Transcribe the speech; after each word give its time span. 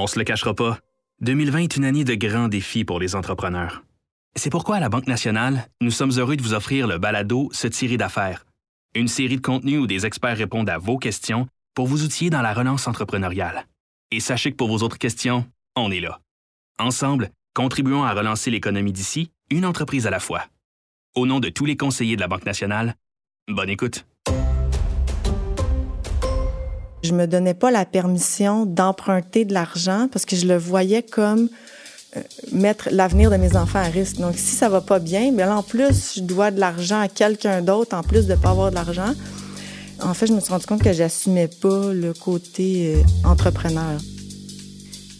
On 0.00 0.06
se 0.06 0.16
le 0.16 0.24
cachera 0.24 0.54
pas, 0.54 0.78
2020 1.22 1.58
est 1.58 1.76
une 1.76 1.84
année 1.84 2.04
de 2.04 2.14
grands 2.14 2.46
défis 2.46 2.84
pour 2.84 3.00
les 3.00 3.16
entrepreneurs. 3.16 3.82
C'est 4.36 4.48
pourquoi 4.48 4.76
à 4.76 4.80
la 4.80 4.88
Banque 4.88 5.08
nationale, 5.08 5.68
nous 5.80 5.90
sommes 5.90 6.12
heureux 6.12 6.36
de 6.36 6.42
vous 6.42 6.54
offrir 6.54 6.86
le 6.86 6.98
balado 6.98 7.48
Se 7.50 7.66
tirer 7.66 7.96
d'affaires, 7.96 8.46
une 8.94 9.08
série 9.08 9.38
de 9.38 9.42
contenus 9.42 9.80
où 9.80 9.88
des 9.88 10.06
experts 10.06 10.36
répondent 10.36 10.70
à 10.70 10.78
vos 10.78 10.98
questions 10.98 11.48
pour 11.74 11.88
vous 11.88 12.04
outiller 12.04 12.30
dans 12.30 12.42
la 12.42 12.54
relance 12.54 12.86
entrepreneuriale. 12.86 13.66
Et 14.12 14.20
sachez 14.20 14.52
que 14.52 14.56
pour 14.56 14.68
vos 14.68 14.84
autres 14.84 14.98
questions, 14.98 15.44
on 15.74 15.90
est 15.90 15.98
là. 15.98 16.20
Ensemble, 16.78 17.30
contribuons 17.52 18.04
à 18.04 18.14
relancer 18.14 18.52
l'économie 18.52 18.92
d'ici, 18.92 19.32
une 19.50 19.66
entreprise 19.66 20.06
à 20.06 20.10
la 20.10 20.20
fois. 20.20 20.44
Au 21.16 21.26
nom 21.26 21.40
de 21.40 21.48
tous 21.48 21.64
les 21.64 21.76
conseillers 21.76 22.14
de 22.14 22.20
la 22.20 22.28
Banque 22.28 22.46
nationale, 22.46 22.94
bonne 23.48 23.68
écoute. 23.68 24.06
Je 27.02 27.12
me 27.12 27.26
donnais 27.26 27.54
pas 27.54 27.70
la 27.70 27.84
permission 27.84 28.66
d'emprunter 28.66 29.44
de 29.44 29.54
l'argent 29.54 30.08
parce 30.12 30.24
que 30.24 30.34
je 30.34 30.46
le 30.46 30.56
voyais 30.56 31.02
comme 31.02 31.48
euh, 32.16 32.22
mettre 32.52 32.88
l'avenir 32.90 33.30
de 33.30 33.36
mes 33.36 33.56
enfants 33.56 33.78
à 33.78 33.84
risque. 33.84 34.16
Donc, 34.16 34.34
si 34.36 34.56
ça 34.56 34.68
va 34.68 34.80
pas 34.80 34.98
bien, 34.98 35.30
mais 35.32 35.44
en 35.44 35.62
plus, 35.62 36.14
je 36.16 36.20
dois 36.20 36.50
de 36.50 36.58
l'argent 36.58 37.00
à 37.00 37.08
quelqu'un 37.08 37.62
d'autre, 37.62 37.96
en 37.96 38.02
plus 38.02 38.26
de 38.26 38.34
pas 38.34 38.50
avoir 38.50 38.70
de 38.70 38.74
l'argent. 38.74 39.14
En 40.02 40.14
fait, 40.14 40.26
je 40.26 40.32
me 40.32 40.40
suis 40.40 40.50
rendu 40.50 40.66
compte 40.66 40.82
que 40.82 40.92
j'assumais 40.92 41.48
pas 41.48 41.92
le 41.92 42.12
côté 42.12 42.96
euh, 42.96 43.28
entrepreneur. 43.28 44.00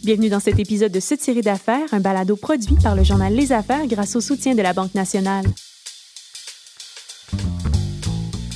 Bienvenue 0.02 0.28
dans 0.28 0.41
cet 0.41 0.58
épisode 0.58 0.92
de 0.92 1.00
cette 1.00 1.20
série 1.20 1.42
d'affaires, 1.42 1.92
un 1.92 2.00
balado 2.00 2.36
produit 2.36 2.77
par 2.83 2.97
le 2.97 3.05
journal 3.05 3.33
Les 3.34 3.52
Affaires 3.52 3.86
grâce 3.86 4.16
au 4.16 4.20
soutien 4.20 4.55
de 4.55 4.62
la 4.62 4.72
Banque 4.72 4.95
nationale. 4.95 5.45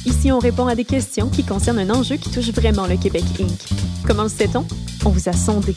Ici, 0.04 0.32
on 0.32 0.40
répond 0.40 0.66
à 0.66 0.74
des 0.74 0.84
questions 0.84 1.28
qui 1.28 1.44
concernent 1.44 1.78
un 1.78 1.90
enjeu 1.90 2.16
qui 2.16 2.30
touche 2.30 2.50
vraiment 2.50 2.86
le 2.86 2.96
Québec 2.96 3.22
Inc. 3.38 3.68
Comment 4.04 4.24
le 4.24 4.28
sait-on? 4.28 4.66
On 5.04 5.10
vous 5.10 5.28
a 5.28 5.32
sondé. 5.32 5.76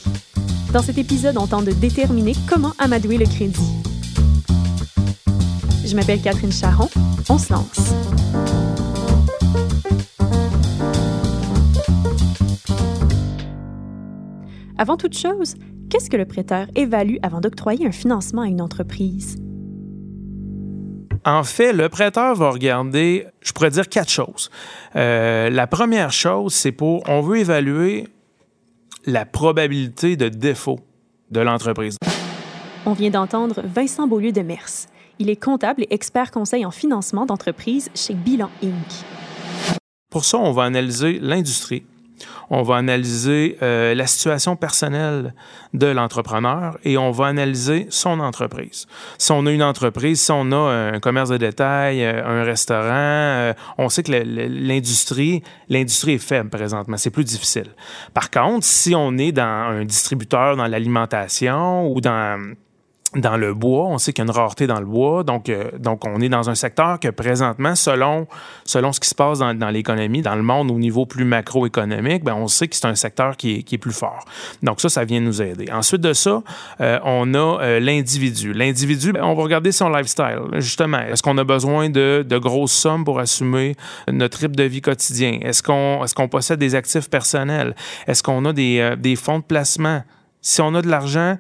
Dans 0.74 0.82
cet 0.82 0.98
épisode, 0.98 1.38
on 1.38 1.46
tente 1.46 1.66
de 1.66 1.72
déterminer 1.72 2.34
comment 2.50 2.74
amadouer 2.80 3.18
le 3.18 3.26
crédit. 3.26 3.72
Je 5.86 5.96
m'appelle 5.96 6.22
Catherine 6.22 6.52
Charron. 6.52 6.90
On 7.30 7.38
se 7.38 7.54
lance. 7.54 7.94
Avant 14.78 14.98
toute 14.98 15.18
chose, 15.18 15.54
qu'est-ce 15.90 16.10
que 16.10 16.18
le 16.18 16.26
prêteur 16.26 16.68
évalue 16.76 17.18
avant 17.22 17.42
d'octroyer 17.42 17.86
un 17.86 17.92
financement 17.92 18.42
à 18.42 18.48
une 18.48 18.62
entreprise? 18.62 19.38
En 21.28 21.44
fait, 21.44 21.74
le 21.74 21.90
prêteur 21.90 22.36
va 22.36 22.52
regarder, 22.52 23.26
je 23.42 23.52
pourrais 23.52 23.72
dire 23.72 23.90
quatre 23.90 24.12
choses. 24.12 24.52
Euh, 24.96 25.50
la 25.50 25.66
première 25.66 26.12
chose, 26.12 26.54
c'est 26.54 26.72
pour, 26.72 27.02
on 27.10 27.22
veut 27.22 27.40
évaluer 27.40 28.08
la 29.08 29.26
probabilité 29.26 30.18
de 30.18 30.30
défaut 30.30 30.80
de 31.32 31.40
l'entreprise. 31.40 31.98
On 32.86 32.94
vient 32.94 33.10
d'entendre 33.10 33.64
Vincent 33.64 34.08
Beaulieu 34.08 34.32
de 34.32 34.42
Mers. 34.42 34.88
Il 35.18 35.32
est 35.32 35.42
comptable 35.42 35.84
et 35.84 35.88
expert 35.90 36.30
conseil 36.30 36.64
en 36.64 36.72
financement 36.72 37.26
d'entreprise 37.26 37.90
chez 37.96 38.14
Bilan 38.14 38.52
Inc. 38.64 39.06
Pour 40.12 40.26
ça, 40.26 40.38
on 40.38 40.52
va 40.52 40.64
analyser 40.64 41.18
l'industrie, 41.20 41.84
on 42.50 42.62
va 42.62 42.78
analyser 42.78 43.58
euh, 43.62 43.94
la 43.96 44.08
situation 44.08 44.56
personnelle 44.56 45.34
de 45.74 45.88
l'entrepreneur 45.88 46.78
et 46.84 46.98
on 46.98 47.12
va 47.12 47.28
analyser 47.28 47.88
son 47.90 48.20
entreprise. 48.20 48.88
Si 49.18 49.32
on 49.32 49.46
a 49.46 49.52
une 49.52 49.64
entreprise, 49.64 50.22
si 50.22 50.32
on 50.32 50.52
a 50.52 50.92
un 50.94 51.00
commerce 51.00 51.30
de 51.30 51.38
détail, 51.38 52.04
euh, 52.04 52.26
un 52.26 52.44
restaurant, 52.44 52.90
euh, 52.90 53.54
on 53.78 53.90
sait 53.90 54.04
que 54.04 54.12
l'industrie, 54.12 55.44
l'industrie 55.70 56.14
est 56.14 56.18
faible 56.18 56.50
présentement, 56.50 56.98
c'est 56.98 57.10
plus 57.10 57.24
difficile. 57.24 57.68
Par 58.14 58.30
contre, 58.30 58.66
si 58.66 58.96
on 58.96 59.18
est 59.18 59.32
dans 59.32 59.44
un 59.44 59.86
distributeur 59.86 60.56
dans 60.56 60.68
l'alimentation 60.68 61.92
ou 61.92 62.02
dans 62.02 62.56
dans 63.16 63.38
le 63.38 63.54
bois. 63.54 63.86
On 63.86 63.98
sait 63.98 64.14
qu'il 64.14 64.24
y 64.24 64.28
a 64.28 64.32
une 64.32 64.38
rareté 64.38 64.68
dans 64.68 64.80
le 64.80 64.86
bois. 64.86 65.24
Donc, 65.24 65.50
euh, 65.50 65.72
donc 65.80 66.06
on 66.06 66.20
est 66.22 66.30
dans 66.30 66.50
un 66.50 66.56
secteur 66.56 67.00
que 67.00 67.08
présentement, 67.08 67.76
selon, 67.76 68.28
selon 68.66 68.92
ce 68.92 69.00
qui 69.00 69.10
se 69.10 69.16
passe 69.16 69.40
dans, 69.40 69.70
l'économie, 69.70 70.22
dans 70.22 70.36
le 70.36 70.44
monde 70.44 70.72
au 70.72 70.80
niveau 70.80 71.06
plus 71.06 71.26
macroéconomique, 71.26 72.24
ben, 72.24 72.36
on 72.36 72.48
sait 72.48 72.68
que 72.68 72.76
c'est 72.76 72.86
un 72.86 72.96
secteur 72.96 73.38
qui 73.38 73.56
est, 73.56 73.64
qui 73.64 73.76
est, 73.76 73.78
plus 73.78 73.94
fort. 73.94 74.26
Donc 74.64 74.82
ça, 74.82 74.90
ça 74.90 75.06
vient 75.06 75.20
nous 75.20 75.42
aider. 75.42 75.70
Ensuite 75.72 76.02
de 76.02 76.14
ça, 76.14 76.42
euh, 76.82 77.00
on 77.04 77.34
a 77.34 77.62
euh, 77.62 77.80
l'individu. 77.80 78.54
L'individu, 78.54 79.12
ben, 79.12 79.24
on 79.24 79.34
va 79.34 79.44
regarder 79.44 79.72
son 79.72 79.90
lifestyle. 79.90 80.42
Justement, 80.56 81.00
est-ce 81.00 81.22
qu'on 81.22 81.38
a 81.38 81.44
besoin 81.44 81.90
de, 81.90 82.26
de, 82.28 82.38
grosses 82.38 82.74
sommes 82.74 83.06
pour 83.06 83.20
assumer 83.20 83.76
notre 84.12 84.40
rythme 84.40 84.56
de 84.56 84.64
vie 84.64 84.82
quotidien? 84.82 85.40
Est-ce 85.42 85.64
qu'on 85.64 86.04
est 86.04 86.14
qu'on 86.14 86.28
possède 86.28 86.60
des 86.60 86.76
actifs 86.76 87.10
personnels? 87.10 87.76
Est-ce 88.08 88.24
qu'on 88.24 88.46
a 88.46 88.54
des, 88.54 88.96
des 88.98 89.16
fonds 89.16 89.40
de 89.40 89.44
placement? 89.44 90.04
Si 90.42 90.62
on 90.62 90.74
a 90.76 90.82
de 90.82 90.88
l'argent, 90.88 91.38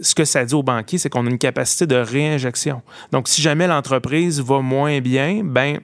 ce 0.00 0.14
que 0.14 0.24
ça 0.24 0.44
dit 0.44 0.54
aux 0.54 0.62
banquiers, 0.62 0.98
c'est 0.98 1.08
qu'on 1.08 1.26
a 1.26 1.30
une 1.30 1.38
capacité 1.38 1.86
de 1.86 1.96
réinjection. 1.96 2.82
Donc, 3.12 3.28
si 3.28 3.42
jamais 3.42 3.66
l'entreprise 3.66 4.40
va 4.40 4.60
moins 4.60 5.00
bien, 5.00 5.42
ben 5.44 5.80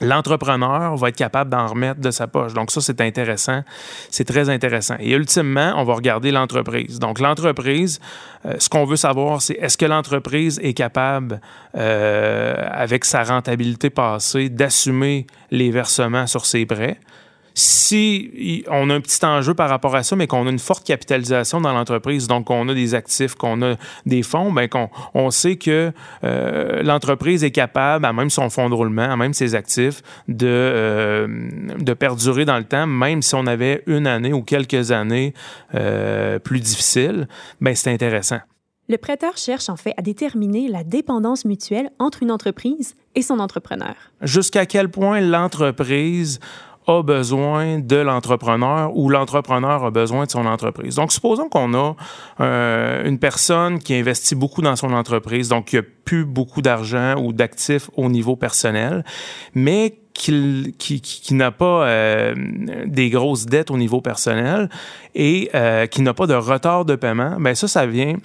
l'entrepreneur 0.00 0.96
va 0.96 1.08
être 1.08 1.16
capable 1.16 1.50
d'en 1.50 1.66
remettre 1.66 2.00
de 2.00 2.10
sa 2.10 2.26
poche. 2.26 2.54
Donc 2.54 2.70
ça, 2.70 2.80
c'est 2.80 3.00
intéressant. 3.00 3.62
C'est 4.10 4.24
très 4.24 4.48
intéressant. 4.48 4.96
Et 4.98 5.12
ultimement, 5.12 5.74
on 5.76 5.84
va 5.84 5.94
regarder 5.94 6.30
l'entreprise. 6.30 6.98
Donc 6.98 7.20
l'entreprise, 7.20 8.00
euh, 8.46 8.54
ce 8.58 8.68
qu'on 8.68 8.84
veut 8.84 8.96
savoir, 8.96 9.42
c'est 9.42 9.54
est-ce 9.54 9.76
que 9.76 9.86
l'entreprise 9.86 10.58
est 10.62 10.74
capable, 10.74 11.40
euh, 11.76 12.54
avec 12.70 13.04
sa 13.04 13.22
rentabilité 13.22 13.90
passée, 13.90 14.48
d'assumer 14.48 15.26
les 15.50 15.70
versements 15.70 16.26
sur 16.26 16.46
ses 16.46 16.64
prêts? 16.66 16.98
Si 17.54 18.64
on 18.68 18.90
a 18.90 18.94
un 18.94 19.00
petit 19.00 19.24
enjeu 19.24 19.54
par 19.54 19.68
rapport 19.68 19.94
à 19.94 20.02
ça, 20.02 20.16
mais 20.16 20.26
qu'on 20.26 20.46
a 20.46 20.50
une 20.50 20.58
forte 20.58 20.86
capitalisation 20.86 21.60
dans 21.60 21.72
l'entreprise, 21.72 22.26
donc 22.26 22.46
qu'on 22.46 22.68
a 22.68 22.74
des 22.74 22.94
actifs, 22.94 23.34
qu'on 23.34 23.62
a 23.62 23.76
des 24.06 24.22
fonds, 24.22 24.52
ben 24.52 24.68
qu'on 24.68 24.88
on 25.14 25.30
sait 25.30 25.56
que 25.56 25.92
euh, 26.24 26.82
l'entreprise 26.82 27.44
est 27.44 27.50
capable, 27.50 28.04
à 28.04 28.12
même 28.12 28.30
son 28.30 28.50
fonds 28.50 28.68
de 28.68 28.74
roulement, 28.74 29.10
à 29.10 29.16
même 29.16 29.34
ses 29.34 29.54
actifs, 29.54 30.02
de, 30.28 30.46
euh, 30.46 31.48
de 31.78 31.92
perdurer 31.94 32.44
dans 32.44 32.58
le 32.58 32.64
temps, 32.64 32.86
même 32.86 33.22
si 33.22 33.34
on 33.34 33.46
avait 33.46 33.82
une 33.86 34.06
année 34.06 34.32
ou 34.32 34.42
quelques 34.42 34.92
années 34.92 35.34
euh, 35.74 36.38
plus 36.38 36.60
difficiles, 36.60 37.28
ben 37.60 37.74
c'est 37.74 37.92
intéressant. 37.92 38.40
Le 38.90 38.98
prêteur 38.98 39.36
cherche 39.36 39.68
en 39.68 39.76
fait 39.76 39.94
à 39.96 40.02
déterminer 40.02 40.66
la 40.66 40.82
dépendance 40.82 41.44
mutuelle 41.44 41.90
entre 42.00 42.24
une 42.24 42.32
entreprise 42.32 42.96
et 43.14 43.22
son 43.22 43.38
entrepreneur. 43.38 43.94
Jusqu'à 44.20 44.66
quel 44.66 44.88
point 44.88 45.20
l'entreprise 45.20 46.40
a 46.90 47.02
besoin 47.02 47.78
de 47.78 47.96
l'entrepreneur 47.96 48.96
ou 48.96 49.08
l'entrepreneur 49.08 49.84
a 49.84 49.90
besoin 49.90 50.24
de 50.24 50.30
son 50.30 50.46
entreprise. 50.46 50.96
Donc, 50.96 51.12
supposons 51.12 51.48
qu'on 51.48 51.74
a 51.74 51.94
euh, 52.40 53.04
une 53.08 53.18
personne 53.18 53.78
qui 53.78 53.94
investit 53.94 54.34
beaucoup 54.34 54.62
dans 54.62 54.76
son 54.76 54.92
entreprise, 54.92 55.48
donc 55.48 55.66
qui 55.66 55.78
a 55.78 55.82
plus 56.04 56.24
beaucoup 56.24 56.62
d'argent 56.62 57.14
ou 57.16 57.32
d'actifs 57.32 57.90
au 57.96 58.08
niveau 58.08 58.36
personnel, 58.36 59.04
mais 59.54 59.96
qui, 60.12 60.74
qui, 60.78 61.34
n'a 61.34 61.50
pas 61.50 61.86
euh, 61.86 62.34
des 62.84 63.08
grosses 63.08 63.46
dettes 63.46 63.70
au 63.70 63.78
niveau 63.78 64.00
personnel 64.02 64.68
et 65.14 65.48
euh, 65.54 65.86
qui 65.86 66.02
n'a 66.02 66.12
pas 66.12 66.26
de 66.26 66.34
retard 66.34 66.84
de 66.84 66.94
paiement, 66.94 67.36
ben 67.40 67.54
ça, 67.54 67.68
ça 67.68 67.86
vient 67.86 68.16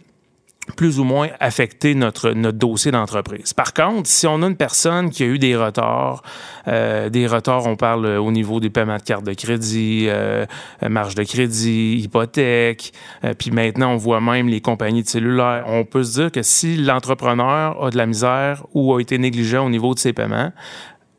plus 0.76 1.00
ou 1.00 1.04
moins 1.04 1.30
affecter 1.40 1.94
notre, 1.94 2.32
notre 2.32 2.58
dossier 2.58 2.92
d'entreprise. 2.92 3.54
Par 3.54 3.74
contre, 3.74 4.10
si 4.10 4.26
on 4.26 4.42
a 4.42 4.48
une 4.48 4.56
personne 4.56 5.10
qui 5.12 5.24
a 5.24 5.28
eu 5.28 5.38
des 5.38 5.56
retards, 5.56 6.24
euh, 6.68 7.10
des 7.10 7.28
retards, 7.28 7.68
on 7.68 7.76
parle 7.76 8.06
au 8.06 8.32
niveau 8.32 8.60
des 8.60 8.70
paiements 8.70 8.98
de 8.98 9.04
carte 9.04 9.24
de 9.24 9.34
crédit, 9.34 10.08
euh, 10.10 10.46
marge 10.82 11.16
de 11.16 11.24
crédit, 11.24 11.98
hypothèque, 11.98 12.94
euh, 13.24 13.34
puis 13.38 13.52
maintenant 13.52 13.94
on 13.94 13.98
voit 13.98 14.22
même 14.22 14.48
les 14.48 14.62
compagnies 14.62 15.04
de 15.04 15.08
cellulaires, 15.08 15.66
on 15.68 15.86
peut 15.86 16.04
se 16.04 16.20
dire 16.20 16.32
que 16.32 16.42
si 16.42 16.78
l'entrepreneur 16.78 17.84
a 17.84 17.90
de 17.92 17.98
la 17.98 18.06
misère 18.08 18.66
ou 18.74 18.96
a 18.96 19.02
été 19.02 19.18
négligent 19.18 19.64
au 19.64 19.70
niveau 19.70 19.94
de 19.94 20.00
ses 20.00 20.14
paiements, 20.14 20.52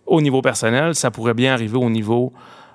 au 0.06 0.20
niveau 0.20 0.42
personnel, 0.42 0.94
ça 0.94 1.10
pourrait 1.10 1.34
bien 1.34 1.52
arriver 1.52 1.76
au 1.76 1.90
niveau 1.90 2.32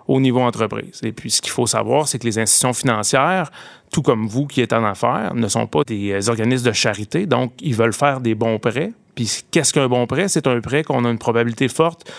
au 0.07 0.19
niveau 0.19 0.41
entreprise. 0.41 1.01
Et 1.03 1.12
puis, 1.12 1.31
ce 1.31 1.41
qu'il 1.41 1.51
faut 1.51 1.67
savoir, 1.67 2.07
c'est 2.07 2.19
que 2.19 2.25
les 2.25 2.39
institutions 2.39 2.73
financières, 2.73 3.51
tout 3.91 4.01
comme 4.01 4.28
vous 4.28 4.47
qui 4.47 4.61
êtes 4.61 4.73
en 4.73 4.84
affaires, 4.84 5.34
ne 5.35 5.47
sont 5.47 5.67
pas 5.67 5.84
des 5.84 6.11
euh, 6.11 6.29
organismes 6.29 6.67
de 6.67 6.73
charité, 6.73 7.25
donc 7.25 7.53
ils 7.61 7.75
veulent 7.75 7.93
faire 7.93 8.22
des 8.22 8.35
bons 8.35 8.59
prêts. 8.59 8.91
Puis, 9.16 9.43
qu'est-ce 9.52 9.73
qu'un 9.73 9.87
bon 9.87 10.08
prêt? 10.08 10.28
C'est 10.28 10.47
un 10.47 10.59
prêt 10.61 10.84
qu'on 10.84 11.05
a 11.05 11.09
une 11.09 11.20
probabilité 11.20 11.67
forte 11.67 12.09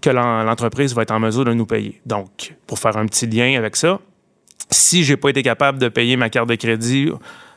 que 0.00 0.10
l'entreprise 0.10 0.94
va 0.94 1.02
être 1.02 1.10
en 1.10 1.20
mesure 1.20 1.44
de 1.44 1.52
nous 1.52 1.66
payer. 1.66 2.00
Donc, 2.06 2.54
pour 2.66 2.78
faire 2.78 2.96
un 2.96 3.06
petit 3.06 3.26
lien 3.26 3.56
avec 3.58 3.76
ça, 3.76 3.98
si 4.70 5.04
j'ai 5.04 5.16
pas 5.16 5.30
été 5.30 5.42
capable 5.42 5.78
de 5.78 5.88
payer 5.88 6.16
ma 6.16 6.30
carte 6.30 6.48
de 6.48 6.54
crédit 6.54 7.10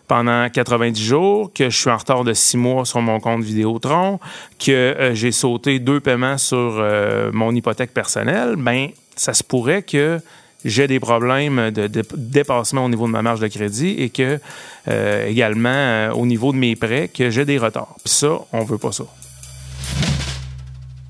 pendant 0.07 0.49
90 0.49 1.01
jours, 1.01 1.51
que 1.53 1.69
je 1.69 1.77
suis 1.77 1.89
en 1.89 1.97
retard 1.97 2.23
de 2.23 2.33
six 2.33 2.57
mois 2.57 2.85
sur 2.85 3.01
mon 3.01 3.19
compte 3.19 3.43
Vidéotron, 3.43 4.19
que 4.59 4.71
euh, 4.71 5.15
j'ai 5.15 5.31
sauté 5.31 5.79
deux 5.79 5.99
paiements 5.99 6.37
sur 6.37 6.57
euh, 6.57 7.31
mon 7.33 7.53
hypothèque 7.55 7.93
personnelle, 7.93 8.55
ben 8.57 8.89
ça 9.15 9.33
se 9.33 9.43
pourrait 9.43 9.83
que 9.83 10.19
j'ai 10.65 10.87
des 10.87 10.99
problèmes 10.99 11.71
de, 11.71 11.87
dépassement 12.15 12.85
au 12.85 12.89
niveau 12.89 13.05
de 13.07 13.11
ma 13.11 13.21
marge 13.21 13.39
de 13.39 13.47
crédit 13.47 13.95
et 13.97 14.09
que 14.09 14.39
euh, 14.87 15.27
également 15.27 15.69
euh, 15.69 16.11
au 16.11 16.25
niveau 16.25 16.51
de 16.51 16.57
mes 16.57 16.75
prêts 16.75 17.09
que 17.09 17.29
j'ai 17.29 17.45
des 17.45 17.57
retards. 17.57 17.95
Puis 18.03 18.13
ça, 18.13 18.39
on 18.51 18.63
veut 18.63 18.77
pas 18.77 18.91
ça. 18.91 19.05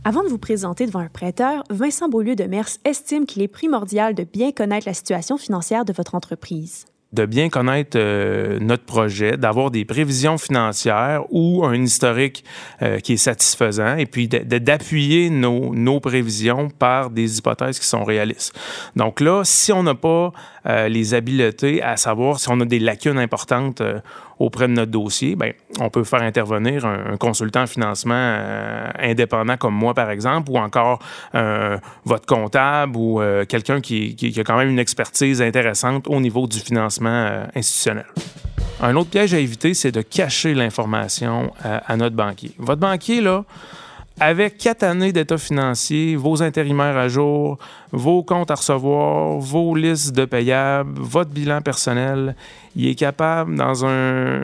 Avant 0.06 0.24
de 0.24 0.28
vous 0.28 0.38
présenter 0.38 0.86
devant 0.86 1.00
un 1.00 1.08
prêteur, 1.08 1.64
Vincent 1.70 2.10
Beaulieu 2.10 2.36
de 2.36 2.44
Mers 2.44 2.68
estime 2.84 3.26
qu'il 3.26 3.42
est 3.42 3.48
primordial 3.48 4.14
de 4.14 4.24
bien 4.24 4.52
connaître 4.52 4.88
la 4.88 4.94
situation 4.94 5.38
financière 5.38 5.86
de 5.86 5.94
votre 5.94 6.16
entreprise. 6.16 6.86
De 7.14 7.26
bien 7.26 7.50
connaître 7.50 7.96
euh, 7.96 8.58
notre 8.60 8.84
projet, 8.84 9.38
d'avoir 9.38 9.70
des 9.72 9.86
prévisions 9.86 10.38
financières 10.38 11.24
ou 11.30 11.64
un 11.64 11.82
historique 11.82 12.44
euh, 12.82 13.00
qui 13.00 13.14
est 13.14 13.18
satisfaisant 13.18 13.96
et 13.98 14.08
puis 14.08 14.28
d'appuyer 14.28 15.30
nos, 15.30 15.76
nos, 15.76 16.00
prévisions 16.00 16.70
par 16.70 17.12
des 17.12 17.38
hypothèses 17.38 17.80
qui 17.80 17.86
sont 17.86 18.04
réalistes. 18.04 18.58
Donc 18.96 19.22
là, 19.22 19.44
si 19.44 19.72
on 19.72 19.84
n'a 19.84 19.96
pas 19.96 20.34
euh, 20.66 20.88
les 20.88 21.14
habiletés 21.14 21.84
à 21.84 21.98
savoir 21.98 22.40
si 22.40 22.50
on 22.50 22.60
a 22.60 22.66
des 22.66 22.80
lacunes 22.80 23.20
importantes 23.20 23.82
auprès 24.40 24.68
de 24.68 24.74
notre 24.74 24.92
dossier, 24.92 25.36
ben, 25.36 25.54
on 25.80 25.90
peut 25.90 26.04
faire 26.04 26.22
intervenir 26.22 26.86
un, 26.86 27.18
consultant 27.18 27.64
en 27.64 27.68
financement 27.68 28.38
indépendant 29.00 29.58
comme 29.58 29.76
moi, 29.76 29.94
par 29.94 30.10
exemple, 30.10 30.52
ou 30.52 30.58
encore 30.58 31.00
votre 32.06 32.26
comptable 32.26 32.98
ou 32.98 33.22
quelqu'un 33.48 33.82
qui, 33.82 34.34
a 34.38 34.44
quand 34.44 34.58
même 34.58 34.70
une 34.70 34.80
expertise 34.80 35.42
intéressante 35.42 36.08
au 36.08 36.20
niveau 36.20 36.48
du 36.48 36.60
financement 36.60 37.10
euh, 37.10 37.46
institutionnel. 37.56 38.06
Un 38.82 38.96
autre 38.96 39.10
piège 39.10 39.34
à 39.34 39.40
éviter, 39.40 39.74
c'est 39.74 39.92
de 39.92 40.02
cacher 40.02 40.54
l'information 40.54 41.54
euh, 41.66 41.80
à 41.86 41.98
notre 41.98 42.16
banquier. 42.16 42.52
Votre 42.58 42.82
banquier, 42.82 43.22
là, 43.22 43.46
avec 44.20 44.58
quatre 44.58 44.84
années 44.84 45.12
d'état 45.12 45.38
financier, 45.38 46.16
vos 46.16 46.44
intérimaires 46.44 46.98
à 46.98 47.08
jour, 47.08 47.58
vos 47.92 48.24
comptes 48.24 48.52
à 48.52 48.56
recevoir, 48.56 49.40
vos 49.40 49.76
listes 49.76 50.14
de 50.14 50.26
payables, 50.26 51.00
votre 51.00 51.32
bilan 51.32 51.62
personnel, 51.62 52.36
il 52.76 52.88
est 52.88 52.96
capable, 52.96 53.56
dans 53.56 53.86
un 53.86 54.42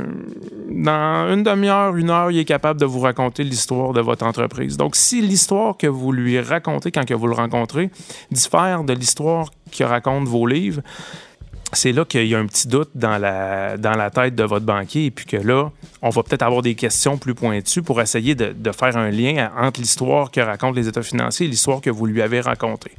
dans 0.70 1.32
une 1.32 1.44
demi-heure, 1.44 1.96
une 1.96 2.10
heure, 2.10 2.32
il 2.32 2.40
est 2.40 2.46
capable 2.46 2.80
de 2.80 2.86
vous 2.86 3.00
raconter 3.00 3.44
l'histoire 3.44 3.94
de 3.94 4.02
votre 4.02 4.26
entreprise. 4.26 4.78
Donc, 4.78 4.96
si 4.96 5.22
l'histoire 5.22 5.78
que 5.78 5.88
vous 5.88 6.12
lui 6.12 6.40
racontez 6.40 6.92
quand 6.92 7.06
que 7.06 7.14
vous 7.14 7.28
le 7.28 7.36
rencontrez 7.36 7.90
diffère 8.32 8.84
de 8.84 8.94
l'histoire 8.94 9.50
que 9.72 9.84
racontent 9.84 10.26
vos 10.26 10.46
livres, 10.48 10.82
c'est 11.74 11.92
là 11.92 12.04
qu'il 12.06 12.26
y 12.26 12.36
a 12.36 12.40
un 12.40 12.48
petit 12.48 12.68
doute 12.68 12.90
dans 12.96 13.18
la, 13.18 13.78
dans 13.78 13.96
la 13.96 14.10
tête 14.10 14.36
de 14.36 14.44
votre 14.44 14.66
banquier 14.66 15.06
et 15.06 15.12
puis 15.12 15.26
que 15.26 15.38
là, 15.38 15.72
on 16.02 16.10
va 16.10 16.24
peut-être 16.24 16.44
avoir 16.44 16.62
des 16.62 16.76
questions 16.76 17.18
plus 17.18 17.36
pointues 17.36 17.82
pour 17.82 18.02
essayer 18.02 18.34
de, 18.36 18.72
faire 18.72 18.98
un 18.98 19.10
lien 19.10 19.52
entre 19.58 19.80
l'histoire 19.80 20.32
que 20.32 20.40
racontent 20.40 20.74
les 20.74 20.88
états 20.88 21.02
financiers 21.02 21.48
et 21.48 21.50
l'histoire 21.50 21.82
que 21.82 21.90
vous 21.90 22.06
lui 22.06 22.22
avez 22.22 22.40
racontée. 22.40 22.92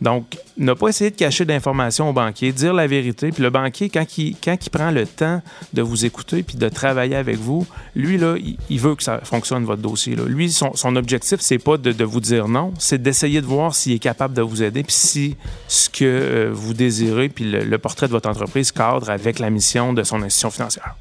Donc, 0.00 0.36
ne 0.56 0.72
pas 0.72 0.88
essayer 0.88 1.10
de 1.10 1.16
cacher 1.16 1.44
d'informations 1.44 2.08
au 2.08 2.12
banquier, 2.12 2.52
dire 2.52 2.72
la 2.72 2.86
vérité. 2.86 3.30
Puis 3.30 3.42
le 3.42 3.50
banquier, 3.50 3.90
quand 3.90 4.18
il, 4.18 4.36
quand 4.42 4.56
il 4.64 4.70
prend 4.70 4.90
le 4.90 5.06
temps 5.06 5.42
de 5.72 5.82
vous 5.82 6.04
écouter 6.04 6.42
puis 6.42 6.56
de 6.56 6.68
travailler 6.68 7.16
avec 7.16 7.36
vous, 7.36 7.66
lui, 7.94 8.16
là, 8.16 8.36
il, 8.70 8.80
veut 8.80 8.94
que 8.94 9.02
ça 9.02 9.20
fonctionne, 9.22 9.64
votre 9.64 9.82
dossier. 9.82 10.16
Là. 10.16 10.24
Lui, 10.26 10.50
son, 10.50 10.74
son 10.74 10.96
objectif, 10.96 11.40
c'est 11.40 11.58
pas 11.58 11.76
de, 11.76 11.92
de, 11.92 12.04
vous 12.04 12.20
dire 12.20 12.48
non, 12.48 12.72
c'est 12.78 13.02
d'essayer 13.02 13.40
de 13.40 13.46
voir 13.46 13.74
s'il 13.74 13.92
est 13.92 13.98
capable 13.98 14.34
de 14.34 14.42
vous 14.42 14.62
aider 14.62 14.82
puis 14.82 14.94
si 14.94 15.36
ce 15.66 15.90
que 15.90 16.04
euh, 16.04 16.50
vous 16.52 16.74
désirez 16.74 17.28
puis 17.28 17.44
le, 17.44 17.64
le 17.64 17.78
portrait 17.78 18.07
de 18.08 18.12
votre 18.12 18.28
entreprise 18.28 18.72
cadre 18.72 19.10
avec 19.10 19.38
la 19.38 19.50
mission 19.50 19.92
de 19.92 20.02
son 20.02 20.22
institution 20.22 20.50
financière. 20.50 20.96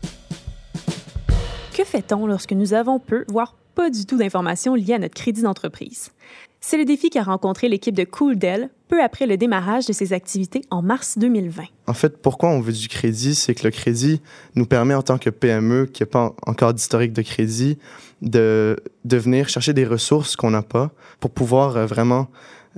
Que 1.75 1.83
fait-on 1.83 2.27
lorsque 2.27 2.54
nous 2.54 2.74
avons 2.74 3.00
peu, 3.00 3.25
voire 3.27 3.56
pas 3.75 3.89
du 3.89 4.06
tout 4.06 4.18
d'informations 4.18 4.75
liées 4.75 4.94
à 4.94 5.00
notre 5.00 5.15
crédit 5.15 5.42
d'entreprise? 5.42 6.12
C'est 6.59 6.77
le 6.77 6.86
défi 6.86 7.09
qu'a 7.09 7.24
rencontré 7.24 7.69
l'équipe 7.69 7.95
de 7.95 8.04
CoolDell 8.04 8.69
peu 8.88 9.01
après 9.04 9.25
le 9.25 9.38
démarrage 9.38 9.86
de 9.86 9.94
ses 9.94 10.13
activités 10.13 10.62
en 10.71 10.81
mars 10.81 11.18
2020. 11.18 11.63
En 11.88 11.94
fait, 11.94 12.21
pourquoi 12.21 12.50
on 12.50 12.59
veut 12.59 12.74
du 12.74 12.88
crédit, 12.88 13.36
c'est 13.36 13.53
que 13.53 13.63
le 13.63 13.71
crédit 13.71 14.21
nous 14.56 14.65
permet 14.65 14.94
en 14.94 15.01
tant 15.01 15.18
que 15.18 15.30
PME 15.30 15.86
qui 15.86 16.03
n'a 16.03 16.07
pas 16.07 16.33
encore 16.45 16.74
d'historique 16.74 17.13
de 17.13 17.21
crédit 17.21 17.77
de, 18.21 18.77
de 19.06 19.18
venir 19.18 19.50
chercher 19.50 19.74
des 19.74 19.86
ressources 19.86 20.36
qu'on 20.36 20.51
n'a 20.51 20.63
pas 20.63 20.92
pour 21.19 21.31
pouvoir 21.31 21.77
euh, 21.77 21.86
vraiment 21.86 22.27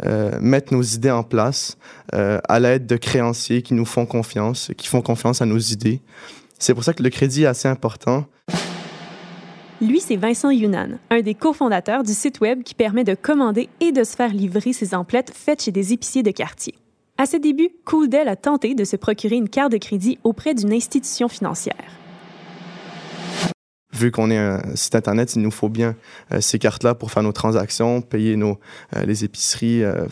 euh, 0.06 0.38
mettre 0.42 0.74
nos 0.74 0.82
idées 0.82 1.12
en 1.12 1.24
place 1.24 1.78
euh, 2.14 2.40
à 2.48 2.60
l'aide 2.60 2.86
de 2.86 2.96
créanciers 2.96 3.62
qui 3.62 3.74
nous 3.74 3.86
font 3.86 4.06
confiance, 4.06 4.72
qui 4.78 4.88
font 4.88 5.02
confiance 5.02 5.42
à 5.42 5.46
nos 5.46 5.58
idées. 5.58 6.02
C'est 6.58 6.74
pour 6.74 6.84
ça 6.84 6.94
que 6.94 7.04
le 7.04 7.10
crédit 7.10 7.44
est 7.44 7.48
assez 7.48 7.68
important. 7.68 8.26
Lui, 9.82 10.02
c'est 10.02 10.18
Vincent 10.18 10.50
Yunan, 10.50 11.00
un 11.10 11.22
des 11.22 11.36
cofondateurs 11.36 12.04
du 12.04 12.14
site 12.14 12.42
web 12.42 12.64
qui 12.64 12.76
permet 12.76 13.06
de 13.06 13.16
commander 13.16 13.70
et 13.80 13.94
de 13.94 14.04
se 14.04 14.16
faire 14.16 14.34
livrer 14.34 14.74
ses 14.74 14.94
emplettes 14.94 15.32
faites 15.34 15.64
chez 15.64 15.72
des 15.72 15.94
épiciers 15.94 16.24
de 16.24 16.32
quartier. 16.32 16.76
À 17.18 17.26
ses 17.26 17.40
débuts, 17.40 17.70
CoolDell 17.86 18.28
a 18.28 18.36
tenté 18.36 18.76
de 18.76 18.84
se 18.84 18.96
procurer 18.96 19.36
une 19.36 19.50
carte 19.50 19.72
de 19.72 19.78
crédit 19.78 20.20
auprès 20.24 20.54
d'une 20.54 20.74
institution 20.74 21.30
financière 21.30 21.76
vu 23.92 24.12
qu'on 24.12 24.30
est 24.30 24.38
un 24.38 24.62
site 24.76 24.96
internet, 24.96 25.36
il 25.36 25.42
nous 25.42 25.52
faut 25.52 25.70
bien 25.70 25.96
euh, 26.32 26.42
ces 26.42 26.60
cartes-là 26.60 26.96
pour 26.96 27.12
faire 27.12 27.24
nos 27.24 27.32
transactions, 27.32 28.02
payer 28.02 28.36
nos 28.36 28.60
euh, 28.96 29.04
les 29.06 29.24
épiceries, 29.24 29.84
euh, 29.84 30.06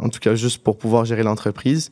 en 0.00 0.08
tout 0.08 0.20
cas 0.20 0.34
juste 0.34 0.62
pour 0.62 0.78
pouvoir 0.78 1.04
gérer 1.04 1.22
l'entreprise. 1.22 1.90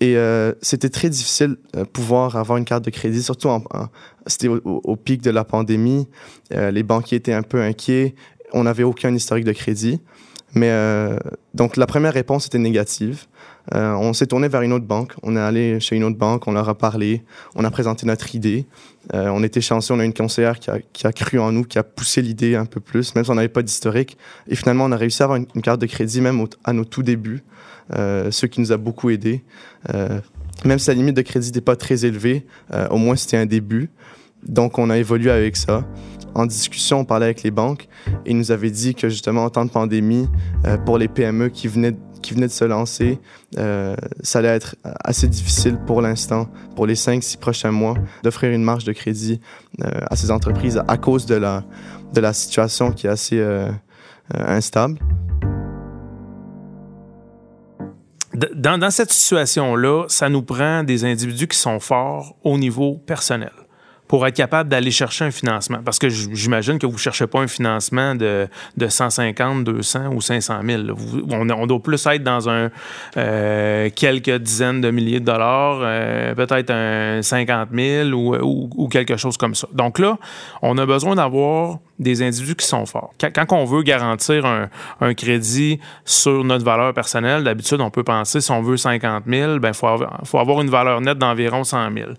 Et 0.00 0.16
c'était 0.62 0.88
très 0.88 1.08
difficile 1.08 1.58
de 1.74 1.84
pouvoir 1.84 2.34
avoir 2.34 2.58
une 2.58 2.64
carte 2.64 2.84
de 2.84 2.90
crédit, 2.90 3.22
surtout 3.22 3.46
en, 3.46 3.62
c'était 4.26 4.48
au, 4.48 4.96
pic 4.96 5.22
de 5.22 5.30
la 5.30 5.44
pandémie. 5.44 6.08
les 6.50 6.82
banquiers 6.82 7.18
étaient 7.18 7.32
un 7.32 7.44
peu 7.44 7.62
inquiets. 7.62 8.16
On 8.52 8.64
n'avait 8.64 8.82
aucun 8.82 9.14
historique 9.14 9.44
de 9.44 9.52
crédit. 9.52 10.00
Mais 10.54 10.70
donc 11.54 11.78
la 11.78 11.86
première 11.86 12.12
réponse 12.12 12.46
était 12.46 12.58
négative. 12.58 13.26
Euh, 13.74 13.92
on 13.94 14.12
s'est 14.12 14.26
tourné 14.26 14.48
vers 14.48 14.62
une 14.62 14.72
autre 14.72 14.84
banque. 14.84 15.12
On 15.22 15.36
est 15.36 15.40
allé 15.40 15.80
chez 15.80 15.96
une 15.96 16.04
autre 16.04 16.16
banque, 16.16 16.46
on 16.48 16.52
leur 16.52 16.68
a 16.68 16.76
parlé, 16.76 17.22
on 17.54 17.64
a 17.64 17.70
présenté 17.70 18.06
notre 18.06 18.34
idée. 18.34 18.66
Euh, 19.14 19.28
on 19.28 19.42
était 19.42 19.60
chanceux, 19.60 19.94
on 19.94 20.00
a 20.00 20.04
une 20.04 20.14
conseillère 20.14 20.58
qui 20.58 20.70
a, 20.70 20.78
qui 20.92 21.06
a 21.06 21.12
cru 21.12 21.38
en 21.38 21.52
nous, 21.52 21.64
qui 21.64 21.78
a 21.78 21.82
poussé 21.82 22.22
l'idée 22.22 22.56
un 22.56 22.64
peu 22.64 22.80
plus, 22.80 23.14
même 23.14 23.24
si 23.24 23.30
on 23.30 23.34
n'avait 23.34 23.48
pas 23.48 23.62
d'historique. 23.62 24.16
Et 24.48 24.56
finalement, 24.56 24.84
on 24.84 24.92
a 24.92 24.96
réussi 24.96 25.22
à 25.22 25.26
avoir 25.26 25.36
une, 25.38 25.62
carte 25.62 25.80
de 25.80 25.86
crédit 25.86 26.20
même 26.20 26.44
à 26.64 26.72
nos 26.72 26.84
tout 26.84 27.02
débuts, 27.02 27.42
euh, 27.94 28.30
ce 28.30 28.46
qui 28.46 28.60
nous 28.60 28.72
a 28.72 28.76
beaucoup 28.76 29.10
aidé. 29.10 29.42
Euh, 29.94 30.20
même 30.64 30.78
si 30.78 30.88
la 30.88 30.94
limite 30.94 31.16
de 31.16 31.22
crédit 31.22 31.46
n'était 31.46 31.60
pas 31.60 31.76
très 31.76 32.04
élevée, 32.04 32.46
euh, 32.72 32.88
au 32.88 32.96
moins 32.96 33.16
c'était 33.16 33.36
un 33.36 33.46
début. 33.46 33.90
Donc, 34.44 34.78
on 34.78 34.90
a 34.90 34.98
évolué 34.98 35.30
avec 35.30 35.56
ça. 35.56 35.84
En 36.34 36.46
discussion, 36.46 37.00
on 37.00 37.04
parlait 37.04 37.26
avec 37.26 37.42
les 37.42 37.50
banques 37.50 37.88
et 38.24 38.30
ils 38.30 38.38
nous 38.38 38.52
avaient 38.52 38.70
dit 38.70 38.94
que 38.94 39.08
justement, 39.08 39.44
en 39.44 39.50
temps 39.50 39.64
de 39.64 39.70
pandémie, 39.70 40.28
pour 40.86 40.98
les 40.98 41.08
PME 41.08 41.48
qui 41.48 41.68
venaient 41.68 41.94
qui 42.22 42.32
venait 42.32 42.46
de 42.46 42.52
se 42.52 42.64
lancer, 42.64 43.18
euh, 43.58 43.94
ça 44.22 44.38
allait 44.38 44.48
être 44.48 44.76
assez 45.04 45.28
difficile 45.28 45.76
pour 45.86 46.00
l'instant, 46.00 46.48
pour 46.76 46.86
les 46.86 46.94
5-6 46.94 47.36
prochains 47.38 47.72
mois, 47.72 47.94
d'offrir 48.22 48.52
une 48.52 48.62
marge 48.62 48.84
de 48.84 48.92
crédit 48.92 49.40
euh, 49.82 49.90
à 50.08 50.16
ces 50.16 50.30
entreprises 50.30 50.80
à 50.88 50.96
cause 50.96 51.26
de 51.26 51.34
la, 51.34 51.64
de 52.14 52.20
la 52.20 52.32
situation 52.32 52.92
qui 52.92 53.06
est 53.06 53.10
assez 53.10 53.38
euh, 53.38 53.70
instable. 54.32 54.98
Dans 58.34 58.90
cette 58.90 59.12
situation-là, 59.12 60.06
ça 60.08 60.30
nous 60.30 60.42
prend 60.42 60.84
des 60.84 61.04
individus 61.04 61.48
qui 61.48 61.58
sont 61.58 61.80
forts 61.80 62.36
au 62.42 62.56
niveau 62.56 62.96
personnel 62.96 63.52
pour 64.12 64.26
être 64.26 64.36
capable 64.36 64.68
d'aller 64.68 64.90
chercher 64.90 65.24
un 65.24 65.30
financement? 65.30 65.78
Parce 65.82 65.98
que 65.98 66.10
j'imagine 66.10 66.78
que 66.78 66.84
vous 66.84 66.92
ne 66.92 66.98
cherchez 66.98 67.26
pas 67.26 67.40
un 67.40 67.46
financement 67.46 68.14
de, 68.14 68.46
de 68.76 68.86
150, 68.86 69.64
200 69.64 70.08
ou 70.12 70.20
500 70.20 70.60
000. 70.66 70.82
on, 71.30 71.66
doit 71.66 71.82
plus 71.82 72.04
être 72.04 72.22
dans 72.22 72.46
un 72.50 72.68
euh, 73.16 73.88
quelques 73.96 74.36
dizaines 74.36 74.82
de 74.82 74.90
milliers 74.90 75.18
de 75.18 75.24
dollars, 75.24 75.78
euh, 75.80 76.34
peut-être 76.34 76.68
un 76.68 77.22
50 77.22 77.70
000 77.72 78.10
ou, 78.10 78.86
quelque 78.88 79.16
chose 79.16 79.38
comme 79.38 79.54
ça. 79.54 79.66
Donc 79.72 79.98
là, 79.98 80.18
on 80.60 80.76
a 80.76 80.84
besoin 80.84 81.14
d'avoir 81.14 81.78
des 81.98 82.20
individus 82.20 82.56
qui 82.56 82.66
sont 82.66 82.84
forts. 82.84 83.14
Quand, 83.18 83.46
on 83.52 83.64
veut 83.64 83.82
garantir 83.82 84.44
un, 84.44 85.14
crédit 85.14 85.80
sur 86.04 86.44
notre 86.44 86.66
valeur 86.66 86.92
personnelle, 86.92 87.44
d'habitude, 87.44 87.80
on 87.80 87.90
peut 87.90 88.04
penser, 88.04 88.42
si 88.42 88.50
on 88.50 88.60
veut 88.60 88.76
50 88.76 89.24
000, 89.26 89.58
il 89.62 89.72
faut, 89.72 89.86
faut 90.24 90.38
avoir 90.38 90.60
une 90.60 90.68
valeur 90.68 91.00
nette 91.00 91.18
d'environ 91.18 91.64
100 91.64 91.94
000. 91.94 92.10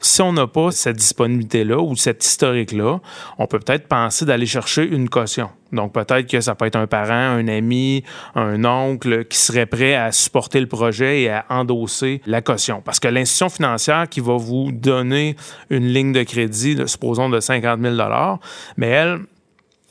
Si 0.00 0.22
on 0.22 0.32
n'a 0.32 0.46
pas 0.46 0.70
cette 0.70 0.96
disponibilité-là 1.38 1.78
ou 1.78 1.96
cette 1.96 2.24
historique-là, 2.24 3.00
on 3.38 3.46
peut 3.46 3.58
peut-être 3.58 3.88
penser 3.88 4.24
d'aller 4.24 4.46
chercher 4.46 4.84
une 4.84 5.08
caution. 5.08 5.50
Donc 5.72 5.92
peut-être 5.92 6.26
que 6.26 6.40
ça 6.40 6.54
peut 6.54 6.66
être 6.66 6.76
un 6.76 6.86
parent, 6.86 7.12
un 7.12 7.48
ami, 7.48 8.04
un 8.34 8.64
oncle 8.64 9.24
qui 9.24 9.38
serait 9.38 9.66
prêt 9.66 9.94
à 9.94 10.12
supporter 10.12 10.60
le 10.60 10.66
projet 10.66 11.22
et 11.22 11.30
à 11.30 11.44
endosser 11.48 12.22
la 12.26 12.40
caution. 12.40 12.80
Parce 12.84 13.00
que 13.00 13.08
l'institution 13.08 13.48
financière 13.48 14.08
qui 14.08 14.20
va 14.20 14.36
vous 14.36 14.70
donner 14.72 15.36
une 15.70 15.86
ligne 15.86 16.12
de 16.12 16.22
crédit, 16.22 16.76
supposons 16.86 17.28
de 17.28 17.40
50 17.40 17.80
000 17.80 17.96
mais 18.76 18.88
elle, 18.88 19.20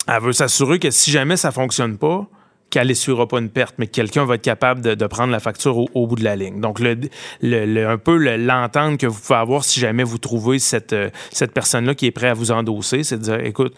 elle 0.08 0.22
veut 0.22 0.34
s'assurer 0.34 0.80
que 0.80 0.92
si 0.92 1.12
jamais 1.12 1.38
ça 1.38 1.52
fonctionne 1.52 1.98
pas, 1.98 2.28
qu'elle 2.76 2.88
n'essuiera 2.90 3.26
pas 3.26 3.40
une 3.40 3.50
perte, 3.50 3.76
mais 3.78 3.88
que 3.88 3.94
quelqu'un 3.94 4.26
va 4.26 4.36
être 4.36 4.42
capable 4.42 4.82
de, 4.82 5.08
prendre 5.08 5.32
la 5.32 5.40
facture 5.40 5.78
au, 5.96 6.08
bout 6.08 6.18
de 6.18 6.26
la 6.26 6.36
ligne. 6.36 6.60
Donc, 6.60 6.80
le, 6.80 6.98
le, 7.42 7.88
un 7.88 7.98
peu 7.98 8.18
l'entente 8.36 9.00
que 9.00 9.08
vous 9.08 9.18
pouvez 9.18 9.40
avoir 9.40 9.64
si 9.64 9.80
jamais 9.80 10.04
vous 10.04 10.18
trouvez 10.18 10.60
cette, 10.60 10.92
euh, 10.92 11.10
cette 11.32 11.54
personne-là 11.54 11.96
qui 11.96 12.08
est 12.08 12.12
prête 12.12 12.32
à 12.32 12.34
vous 12.34 12.52
endosser, 12.52 13.04
c'est 13.04 13.18
de 13.18 13.24
dire, 13.24 13.40
écoute, 13.40 13.74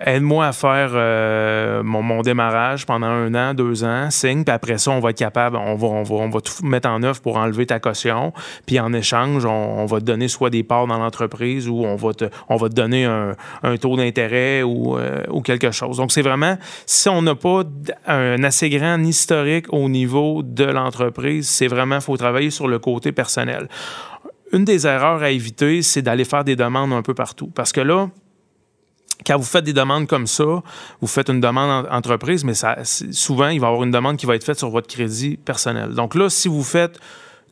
aide-moi 0.00 0.46
à 0.46 0.52
faire 0.52 0.90
euh, 0.92 1.82
mon, 1.82 2.20
démarrage 2.22 2.84
pendant 2.84 3.06
un 3.06 3.34
an, 3.34 3.54
deux 3.54 3.84
ans, 3.84 4.10
signe, 4.10 4.44
puis 4.44 4.52
après 4.52 4.78
ça, 4.78 4.90
on 4.90 5.00
va 5.00 5.10
être 5.10 5.18
capable, 5.18 5.56
on 5.56 5.74
va, 5.74 5.86
on 5.88 6.02
va, 6.02 6.14
on 6.16 6.28
va 6.28 6.40
tout 6.40 6.64
mettre 6.64 6.88
en 6.88 7.02
œuvre 7.02 7.20
pour 7.20 7.36
enlever 7.36 7.66
ta 7.66 7.80
caution, 7.80 8.32
puis 8.66 8.78
en 8.78 8.92
échange, 8.92 9.46
on, 9.46 9.86
va 9.86 10.00
te 10.00 10.04
donner 10.04 10.28
soit 10.28 10.50
des 10.50 10.62
parts 10.62 10.86
dans 10.86 10.98
l'entreprise 10.98 11.68
ou 11.68 11.84
on 11.84 11.96
va 11.96 12.12
te, 12.12 12.24
on 12.48 12.56
va 12.56 12.68
te 12.68 12.74
donner 12.74 13.04
un, 13.04 13.32
un 13.62 13.76
taux 13.76 13.96
d'intérêt 13.96 14.62
ou, 14.62 14.98
euh, 14.98 15.22
ou 15.30 15.40
quelque 15.40 15.70
chose. 15.70 15.96
Donc, 15.96 16.12
c'est 16.12 16.22
vraiment, 16.22 16.58
si 16.84 17.08
on 17.08 17.22
n'a 17.22 17.34
pas 17.34 17.62
un 18.06 18.42
assez 18.44 18.68
grand 18.68 18.98
historique 19.02 19.72
au 19.72 19.88
niveau 19.88 20.42
de 20.42 20.64
l'entreprise, 20.64 21.48
c'est 21.48 21.68
vraiment, 21.68 21.96
il 21.96 22.02
faut 22.02 22.16
travailler 22.16 22.50
sur 22.50 22.68
le 22.68 22.78
côté 22.78 23.12
personnel 23.12 23.68
une 24.52 24.64
des 24.64 24.86
erreurs 24.86 25.22
à 25.24 25.30
éviter, 25.30 25.82
c'est 25.82 26.02
d'aller 26.02 26.24
faire 26.24 26.44
des 26.44 26.54
demandes 26.54 26.92
un 26.92 27.02
peu 27.02 27.14
partout. 27.14 27.50
Parce 27.52 27.72
que 27.72 27.80
là, 27.80 28.08
quand 29.24 29.36
vous 29.36 29.44
faites 29.44 29.64
des 29.64 29.72
demandes 29.72 30.06
comme 30.06 30.26
ça, 30.26 30.62
vous 31.00 31.06
faites 31.06 31.28
une 31.28 31.40
demande 31.40 31.86
en 31.86 31.92
entreprise, 31.96 32.44
mais 32.44 32.54
ça, 32.54 32.78
souvent, 32.84 33.48
il 33.48 33.60
va 33.60 33.68
y 33.68 33.70
avoir 33.70 33.84
une 33.84 33.90
demande 33.90 34.16
qui 34.16 34.26
va 34.26 34.34
être 34.34 34.44
faite 34.44 34.58
sur 34.58 34.70
votre 34.70 34.88
crédit 34.88 35.36
personnel. 35.36 35.94
Donc 35.94 36.14
là, 36.14 36.28
si 36.28 36.48
vous 36.48 36.62
faites 36.62 36.98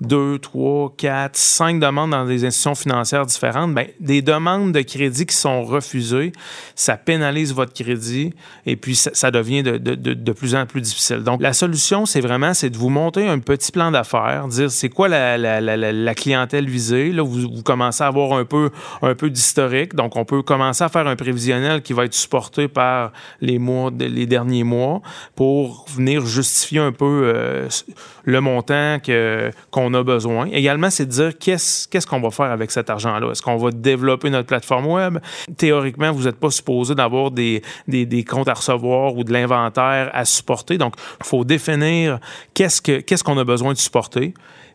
deux, 0.00 0.38
trois, 0.38 0.92
quatre, 0.96 1.36
cinq 1.36 1.78
demandes 1.78 2.10
dans 2.10 2.26
des 2.26 2.44
institutions 2.44 2.74
financières 2.74 3.26
différentes, 3.26 3.74
bien, 3.74 3.86
des 4.00 4.22
demandes 4.22 4.72
de 4.72 4.80
crédit 4.80 5.24
qui 5.24 5.36
sont 5.36 5.62
refusées, 5.62 6.32
ça 6.74 6.96
pénalise 6.96 7.54
votre 7.54 7.72
crédit 7.72 8.34
et 8.66 8.76
puis 8.76 8.96
ça, 8.96 9.30
devient 9.30 9.62
de, 9.62 9.78
de, 9.78 9.94
de, 9.94 10.32
plus 10.32 10.54
en 10.54 10.66
plus 10.66 10.80
difficile. 10.80 11.18
Donc, 11.18 11.40
la 11.40 11.52
solution, 11.52 12.06
c'est 12.06 12.20
vraiment 12.20 12.54
c'est 12.54 12.70
de 12.70 12.76
vous 12.76 12.88
monter 12.88 13.28
un 13.28 13.38
petit 13.38 13.70
plan 13.70 13.90
d'affaires, 13.90 14.48
dire 14.48 14.70
c'est 14.70 14.88
quoi 14.88 15.08
la, 15.08 15.38
la, 15.38 15.60
la, 15.60 16.14
clientèle 16.14 16.68
visée. 16.68 17.10
Là, 17.12 17.22
vous, 17.22 17.42
vous, 17.42 17.62
commencez 17.62 18.02
à 18.02 18.08
avoir 18.08 18.32
un 18.32 18.44
peu, 18.44 18.70
un 19.02 19.14
peu 19.14 19.30
d'historique. 19.30 19.94
Donc, 19.94 20.16
on 20.16 20.24
peut 20.24 20.42
commencer 20.42 20.82
à 20.82 20.88
faire 20.88 21.06
un 21.06 21.16
prévisionnel 21.16 21.82
qui 21.82 21.92
va 21.92 22.04
être 22.04 22.14
supporté 22.14 22.68
par 22.68 23.12
les 23.40 23.58
mois, 23.58 23.90
les 23.96 24.26
derniers 24.26 24.64
mois 24.64 25.02
pour 25.36 25.86
venir 25.88 26.26
justifier 26.26 26.80
un 26.80 26.92
peu 26.92 27.22
euh, 27.24 27.68
le 28.24 28.40
montant 28.40 28.98
que, 29.00 29.50
qu'on 29.70 29.92
a 29.94 30.02
besoin. 30.02 30.46
Également, 30.46 30.90
c'est 30.90 31.06
de 31.06 31.10
dire 31.10 31.38
qu'est-ce, 31.38 31.86
qu'est-ce 31.88 32.06
qu'on 32.06 32.20
va 32.20 32.30
faire 32.30 32.50
avec 32.50 32.70
cet 32.70 32.90
argent-là? 32.90 33.30
Est-ce 33.30 33.42
qu'on 33.42 33.56
va 33.56 33.70
développer 33.70 34.30
notre 34.30 34.46
plateforme 34.46 34.86
web? 34.86 35.18
Théoriquement, 35.56 36.12
vous 36.12 36.24
n'êtes 36.24 36.40
pas 36.40 36.50
supposé 36.50 36.94
d'avoir 36.94 37.30
des, 37.30 37.62
des, 37.88 38.06
des, 38.06 38.24
comptes 38.24 38.48
à 38.48 38.54
recevoir 38.54 39.16
ou 39.16 39.24
de 39.24 39.32
l'inventaire 39.32 40.10
à 40.12 40.24
supporter. 40.24 40.78
Donc, 40.78 40.94
il 41.20 41.26
faut 41.26 41.44
définir 41.44 42.18
qu'est-ce, 42.54 42.80
que, 42.80 43.00
qu'est-ce 43.00 43.24
qu'on 43.24 43.38
a 43.38 43.44
besoin 43.44 43.72
de 43.72 43.78
supporter. 43.78 44.34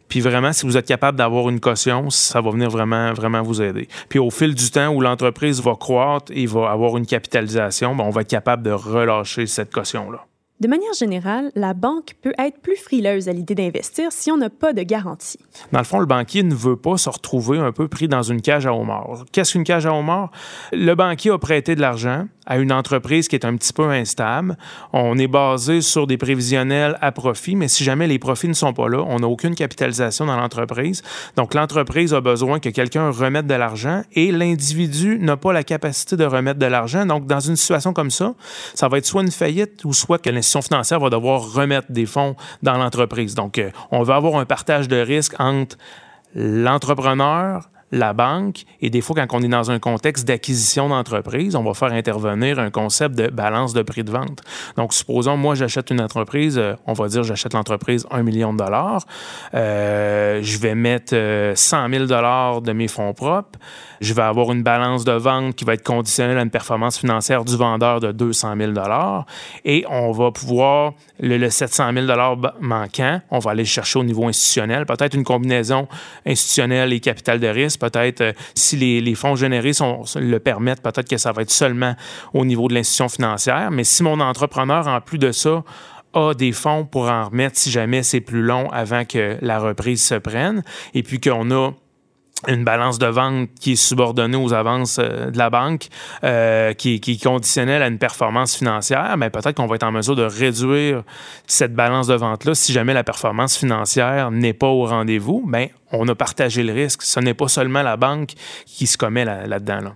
Puis 0.10 0.22
vraiment, 0.22 0.52
si 0.52 0.66
vous 0.66 0.76
êtes 0.76 0.88
capable 0.88 1.18
d'avoir 1.18 1.50
une 1.50 1.60
caution, 1.60 2.10
ça 2.10 2.42
va 2.42 2.50
venir 2.50 2.70
vraiment, 2.70 3.14
vraiment 3.14 3.44
vous 3.44 3.62
aider. 3.62 3.88
Puis 4.10 4.18
au 4.18 4.32
fil 4.32 4.56
du 4.56 4.72
temps 4.72 4.90
où 4.90 5.02
l'entreprise 5.02 5.62
va 5.62 5.76
croître 5.76 6.32
et 6.36 6.48
va 6.48 6.72
avoir 6.72 6.98
une 6.98 7.06
capitalisation, 7.06 7.96
ben, 7.96 8.04
on 8.06 8.10
va 8.10 8.22
être 8.22 8.30
capable 8.30 8.64
de 8.64 8.72
relâcher 8.72 9.46
cette 9.46 9.72
caution-là. 9.72 10.26
De 10.60 10.68
manière 10.68 10.92
générale, 10.94 11.54
la 11.56 11.74
banque 11.74 12.16
peut 12.22 12.34
être 12.38 12.60
plus 12.60 12.76
frileuse 12.76 13.30
à 13.30 13.32
l'idée 13.32 13.56
d'investir 13.56 14.12
si 14.12 14.30
on 14.30 14.36
n'a 14.36 14.50
pas 14.50 14.74
de 14.74 14.84
garantie. 14.84 15.40
Dans 15.72 15.80
le 15.80 15.86
fond, 15.86 16.00
le 16.00 16.06
banquier 16.06 16.44
ne 16.44 16.54
veut 16.54 16.76
pas 16.76 16.98
se 16.98 17.10
retrouver 17.10 17.60
un 17.60 17.72
peu 17.72 17.88
pris 17.88 18.10
dans 18.10 18.24
une 18.24 18.42
cage 18.42 18.66
à 18.66 18.74
homards. 18.74 19.24
Qu'est-ce 19.32 19.54
qu'une 19.54 19.64
cage 19.64 19.86
à 19.86 19.94
homards? 19.94 20.32
Le 20.74 20.96
banquier 20.96 21.32
a 21.32 21.38
prêté 21.38 21.76
de 21.76 21.82
l'argent 21.82 22.28
à 22.46 22.58
une 22.58 22.74
entreprise 22.74 23.30
qui 23.30 23.38
est 23.38 23.46
un 23.46 23.56
petit 23.56 23.72
peu 23.72 23.90
instable. 23.90 24.58
On 24.92 25.18
est 25.18 25.28
basé 25.28 25.80
sur 25.80 26.08
des 26.08 26.18
prévisionnels 26.18 26.98
à 27.00 27.14
profit, 27.14 27.56
mais 27.56 27.70
si 27.70 27.86
jamais 27.86 28.08
les 28.08 28.20
profits 28.20 28.50
ne 28.50 28.54
sont 28.54 28.74
pas 28.74 28.90
là, 28.90 29.02
on 29.08 29.20
n'a 29.20 29.28
aucune 29.28 29.56
capitalisation 29.56 30.26
dans 30.26 30.36
l'entreprise. 30.36 31.04
Donc, 31.38 31.54
l'entreprise 31.54 32.14
a 32.14 32.20
besoin 32.20 32.60
que 32.60 32.70
quelqu'un 32.70 33.12
remette 33.12 33.48
de 33.48 33.54
l'argent 33.54 34.02
et 34.14 34.34
l'individu 34.34 35.20
n'a 35.20 35.38
pas 35.38 35.54
la 35.54 35.64
capacité 35.64 36.18
de 36.18 36.26
remettre 36.26 36.60
de 36.60 36.66
l'argent. 36.66 37.06
Donc, 37.06 37.28
dans 37.28 37.40
une 37.40 37.56
situation 37.56 37.94
comme 37.94 38.12
ça, 38.12 38.34
ça 38.74 38.90
va 38.90 38.98
être 38.98 39.06
soit 39.06 39.22
une 39.22 39.32
faillite 39.32 39.86
ou 39.86 39.94
soit 39.94 40.18
que 40.18 40.30
l'institution 40.30 40.49
financière 40.62 41.00
va 41.00 41.10
devoir 41.10 41.54
remettre 41.54 41.92
des 41.92 42.06
fonds 42.06 42.36
dans 42.64 42.78
l'entreprise. 42.78 43.36
Donc, 43.36 43.58
euh, 43.58 43.72
on 43.92 44.04
va 44.04 44.16
avoir 44.16 44.36
un 44.36 44.46
partage 44.46 44.88
de 44.88 44.98
risque 44.98 45.36
entre 45.40 45.78
l'entrepreneur, 46.36 47.70
la 47.92 48.14
banque. 48.14 48.64
Et 48.82 48.90
des 48.90 49.02
fois, 49.02 49.16
quand 49.16 49.40
on 49.40 49.42
est 49.42 49.48
dans 49.48 49.72
un 49.72 49.80
contexte 49.80 50.28
d'acquisition 50.28 50.90
d'entreprise, 50.90 51.56
on 51.56 51.64
va 51.64 51.74
faire 51.74 51.92
intervenir 51.94 52.60
un 52.60 52.70
concept 52.70 53.16
de 53.16 53.28
balance 53.28 53.74
de 53.74 53.82
prix 53.82 54.04
de 54.04 54.12
vente. 54.12 54.42
Donc, 54.78 54.94
supposons, 54.94 55.38
moi, 55.38 55.56
j'achète 55.56 55.90
une 55.92 56.02
entreprise, 56.02 56.58
euh, 56.58 56.76
on 56.88 56.94
va 56.94 57.08
dire, 57.08 57.24
j'achète 57.24 57.54
l'entreprise 57.54 58.06
1 58.12 58.24
million 58.24 58.54
de 58.54 58.60
dollars. 58.60 59.06
Euh, 59.54 60.40
je 60.42 60.58
vais 60.58 60.76
mettre 60.76 61.16
100 61.56 61.90
000 61.90 62.06
dollars 62.06 62.62
de 62.62 62.72
mes 62.72 62.88
fonds 62.88 63.14
propres. 63.14 63.60
Je 64.02 64.14
vais 64.14 64.22
avoir 64.22 64.52
une 64.52 64.64
balance 64.64 65.04
de 65.04 65.12
vente 65.12 65.56
qui 65.56 65.66
va 65.66 65.74
être 65.74 65.84
conditionnelle 65.84 66.38
à 66.38 66.42
une 66.42 66.50
performance 66.50 66.98
financière 66.98 67.44
du 67.44 67.58
vendeur 67.58 68.00
de 68.00 68.12
200 68.12 68.56
000 68.58 68.72
et 69.66 69.86
on 69.90 70.12
va 70.12 70.32
pouvoir, 70.32 70.94
le, 71.20 71.50
700 71.50 71.92
000 71.94 72.08
manquant, 72.60 73.22
on 73.32 73.40
va 73.40 73.52
aller 73.52 73.66
chercher 73.66 74.00
au 74.00 74.04
niveau 74.04 74.28
institutionnel, 74.28 74.86
peut-être 74.86 75.16
une 75.16 75.24
combinaison 75.24 75.88
institutionnelle 76.26 76.94
et 76.94 77.00
capital 77.00 77.40
de 77.40 77.48
risque, 77.48 77.79
peut-être 77.80 78.22
euh, 78.22 78.34
si 78.56 78.76
les, 78.76 79.16
fonds 79.16 79.36
générés 79.36 79.72
le 80.16 80.38
permettent, 80.38 80.82
peut-être 80.82 81.10
que 81.10 81.18
ça 81.18 81.32
va 81.32 81.42
être 81.42 81.52
seulement 81.52 81.96
au 82.34 82.46
niveau 82.46 82.68
de 82.68 82.74
l'institution 82.74 83.10
financière, 83.10 83.72
mais 83.72 83.84
si 83.84 84.04
mon 84.04 84.20
entrepreneur, 84.20 84.88
en 84.88 85.02
plus 85.02 85.18
de 85.18 85.32
ça, 85.32 85.64
a 86.14 86.34
des 86.34 86.52
fonds 86.52 86.86
pour 86.86 87.10
en 87.10 87.26
remettre 87.26 87.58
si 87.58 87.72
jamais 87.72 88.04
c'est 88.04 88.22
plus 88.22 88.42
long 88.42 88.70
avant 88.72 89.06
que 89.06 89.38
la 89.42 89.60
reprise 89.60 90.04
se 90.04 90.16
prenne, 90.16 90.64
et 90.94 91.04
puis 91.04 91.20
qu'on 91.20 91.52
a 91.52 91.72
une 92.48 92.64
balance 92.64 93.00
de 93.00 93.08
vente 93.08 93.50
qui 93.60 93.74
est 93.74 93.76
subordonnée 93.76 94.38
aux 94.38 94.54
avances 94.54 94.98
euh, 95.00 95.30
de 95.30 95.38
la 95.38 95.50
banque, 95.50 95.88
euh, 96.24 96.74
qui, 96.74 97.00
qui, 97.00 97.14
est 97.14 97.24
conditionnelle 97.24 97.82
à 97.82 97.88
une 97.88 97.98
performance 97.98 98.56
financière, 98.56 99.16
mais 99.18 99.30
peut-être 99.30 99.56
qu'on 99.56 99.68
va 99.68 99.76
être 99.76 99.84
en 99.84 99.92
mesure 99.92 100.16
de 100.16 100.24
réduire 100.24 101.04
cette 101.48 101.74
balance 101.74 102.08
de 102.08 102.16
vente-là 102.16 102.56
si 102.56 102.72
jamais 102.72 102.94
la 102.94 103.04
performance 103.04 103.58
financière 103.58 104.32
n'est 104.32 104.54
pas 104.54 104.68
au 104.68 104.86
rendez-vous. 104.86 105.44
Bien, 105.46 105.68
on 105.92 106.08
a 106.08 106.16
partagé 106.16 106.64
le 106.64 106.74
risque. 106.74 107.02
Ce 107.02 107.20
n'est 107.20 107.34
pas 107.34 107.48
seulement 107.48 107.82
la 107.82 107.98
banque 107.98 108.34
qui 108.66 108.88
se 108.88 108.98
commet 108.98 109.26
là-dedans. 109.26 109.82
Là 109.82 109.96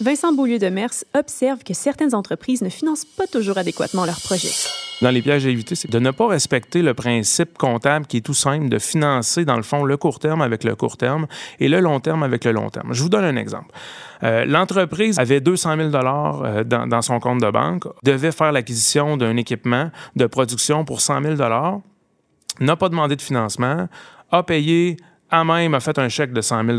Vincent 0.00 0.32
Beaulieu 0.32 0.58
de 0.58 0.66
Mers 0.66 1.04
observe 1.16 1.62
que 1.62 1.72
certaines 1.72 2.16
entreprises 2.16 2.62
ne 2.62 2.68
financent 2.68 3.04
pas 3.04 3.28
toujours 3.28 3.58
adéquatement 3.58 4.04
leurs 4.04 4.20
projets. 4.20 4.50
Dans 5.02 5.10
les 5.10 5.22
pièges 5.22 5.46
à 5.46 5.50
éviter, 5.50 5.76
c'est 5.76 5.88
de 5.90 6.00
ne 6.00 6.10
pas 6.10 6.26
respecter 6.26 6.82
le 6.82 6.94
principe 6.94 7.56
comptable 7.56 8.06
qui 8.06 8.16
est 8.16 8.20
tout 8.20 8.34
simple 8.34 8.68
de 8.68 8.80
financer, 8.80 9.44
dans 9.44 9.56
le 9.56 9.62
fond, 9.62 9.84
le 9.84 9.96
court 9.96 10.18
terme 10.18 10.42
avec 10.42 10.64
le 10.64 10.74
court 10.74 10.96
terme 10.96 11.28
et 11.60 11.68
le 11.68 11.78
long 11.78 12.00
terme 12.00 12.24
avec 12.24 12.44
le 12.44 12.50
long 12.50 12.70
terme. 12.70 12.92
Je 12.92 13.04
vous 13.04 13.08
donne 13.08 13.24
un 13.24 13.36
exemple. 13.36 13.72
Euh, 14.24 14.44
l'entreprise 14.44 15.20
avait 15.20 15.40
200 15.40 15.76
000 15.76 15.90
euh, 15.94 16.64
dans, 16.64 17.02
son 17.02 17.20
compte 17.20 17.40
de 17.40 17.50
banque, 17.50 17.84
devait 18.02 18.32
faire 18.32 18.50
l'acquisition 18.50 19.16
d'un 19.16 19.36
équipement 19.36 19.92
de 20.16 20.26
production 20.26 20.84
pour 20.84 21.02
100 21.02 21.22
000 21.22 21.36
n'a 22.60 22.76
pas 22.76 22.88
demandé 22.88 23.14
de 23.14 23.22
financement, 23.22 23.88
a 24.32 24.42
payé 24.42 24.96
à 25.30 25.44
même, 25.44 25.74
a 25.74 25.80
fait 25.80 25.98
un 25.98 26.08
chèque 26.08 26.32
de 26.32 26.40
100 26.40 26.64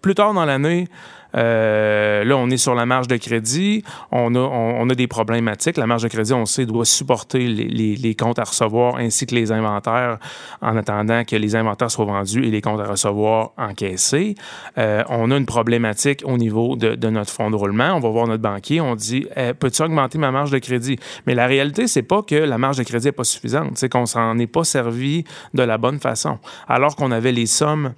Plus 0.00 0.14
tard 0.14 0.32
dans 0.32 0.44
l'année, 0.44 0.86
euh, 1.34 2.24
là, 2.24 2.36
on 2.36 2.48
est 2.50 2.56
sur 2.56 2.74
la 2.74 2.86
marge 2.86 3.08
de 3.08 3.16
crédit. 3.16 3.84
On 4.10 4.34
a, 4.34 4.94
des 4.94 5.06
problématiques. 5.06 5.76
La 5.76 5.86
marge 5.86 6.02
de 6.02 6.08
crédit, 6.08 6.32
on 6.32 6.46
sait, 6.46 6.66
doit 6.66 6.84
supporter 6.84 7.46
les, 7.46 8.14
comptes 8.14 8.38
à 8.38 8.44
recevoir 8.44 8.96
ainsi 8.96 9.26
que 9.26 9.34
les 9.34 9.52
inventaires 9.52 10.18
en 10.60 10.76
attendant 10.76 11.24
que 11.24 11.36
les 11.36 11.54
inventaires 11.54 11.90
soient 11.90 12.06
vendus 12.06 12.44
et 12.44 12.50
les 12.50 12.60
comptes 12.60 12.80
à 12.80 12.86
recevoir 12.86 13.52
encaissés. 13.56 14.34
Euh, 14.78 15.04
on 15.08 15.30
a 15.30 15.36
une 15.36 15.46
problématique 15.46 16.22
au 16.24 16.36
niveau 16.36 16.76
de, 16.76 16.94
de, 16.94 17.10
notre 17.10 17.30
fonds 17.30 17.50
de 17.50 17.56
roulement. 17.56 17.92
On 17.94 18.00
va 18.00 18.08
voir 18.08 18.26
notre 18.26 18.42
banquier. 18.42 18.80
On 18.80 18.94
dit 18.94 19.26
eh, 19.36 19.52
Peux-tu 19.52 19.82
augmenter 19.82 20.18
ma 20.18 20.30
marge 20.30 20.50
de 20.50 20.58
crédit 20.58 20.98
Mais 21.26 21.34
la 21.34 21.46
réalité, 21.46 21.86
c'est 21.86 22.02
pas 22.02 22.22
que 22.22 22.34
la 22.34 22.58
marge 22.58 22.78
de 22.78 22.82
crédit 22.82 23.06
n'est 23.06 23.12
pas 23.12 23.24
suffisante. 23.24 23.72
C'est 23.76 23.90
qu'on 23.90 24.06
s'en 24.06 24.38
est 24.38 24.46
pas 24.46 24.64
servi 24.64 25.24
de 25.54 25.62
la 25.62 25.78
bonne 25.78 26.00
façon. 26.00 26.38
Alors 26.66 26.96
qu'on 26.96 27.10
avait 27.12 27.32
les 27.32 27.46
sommes 27.46 27.92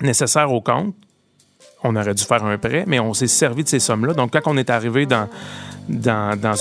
nécessaires 0.00 0.52
au 0.52 0.60
compte, 0.60 0.94
on 1.84 1.94
aurait 1.96 2.14
dû 2.14 2.24
faire 2.24 2.44
un 2.44 2.58
prêt, 2.58 2.84
mais 2.86 2.98
on 2.98 3.14
s'est 3.14 3.26
servi 3.26 3.62
de 3.62 3.68
ces 3.68 3.78
sommes-là. 3.78 4.14
Donc, 4.14 4.32
quand 4.32 4.40
on 4.46 4.56
est 4.56 4.70
arrivé 4.70 5.06
dans, 5.06 5.28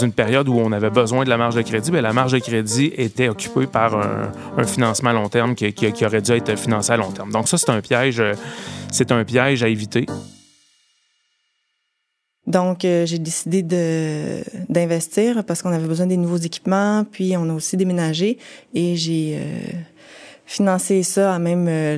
une 0.01 0.11
période 0.11 0.49
où 0.49 0.59
on 0.59 0.71
avait 0.71 0.89
besoin 0.89 1.23
de 1.23 1.29
la 1.29 1.37
marge 1.37 1.55
de 1.55 1.61
crédit, 1.61 1.91
bien, 1.91 2.01
la 2.01 2.13
marge 2.13 2.33
de 2.33 2.39
crédit 2.39 2.91
était 2.97 3.29
occupée 3.29 3.65
par 3.65 3.95
un, 3.95 4.63
financement 4.65 5.11
à 5.11 5.13
long 5.13 5.29
terme 5.29 5.55
qui, 5.55 5.73
qui, 5.73 6.05
aurait 6.05 6.21
dû 6.21 6.33
être 6.33 6.57
financé 6.57 6.91
à 6.91 6.97
long 6.97 7.11
terme. 7.11 7.31
Donc, 7.31 7.47
ça, 7.47 7.57
c'est 7.57 7.71
un 7.71 7.81
piège, 7.81 8.21
c'est 8.91 9.11
un 9.11 9.23
piège 9.23 9.63
à 9.63 9.69
éviter. 9.69 10.05
Donc, 12.45 12.83
euh, 12.83 13.05
j'ai 13.05 13.19
décidé 13.19 13.63
d'investir 14.69 15.45
parce 15.45 15.61
qu'on 15.61 15.71
avait 15.71 15.87
besoin 15.87 16.07
des 16.07 16.17
nouveaux 16.17 16.37
équipements, 16.37 17.05
puis 17.09 17.37
on 17.37 17.49
a 17.49 17.53
aussi 17.53 17.77
déménagé 17.77 18.37
et 18.73 18.97
j'ai 18.97 19.37
euh, 19.37 19.61
financer 20.45 21.03
ça 21.03 21.33
à 21.33 21.39
même 21.39 21.67
euh, 21.69 21.95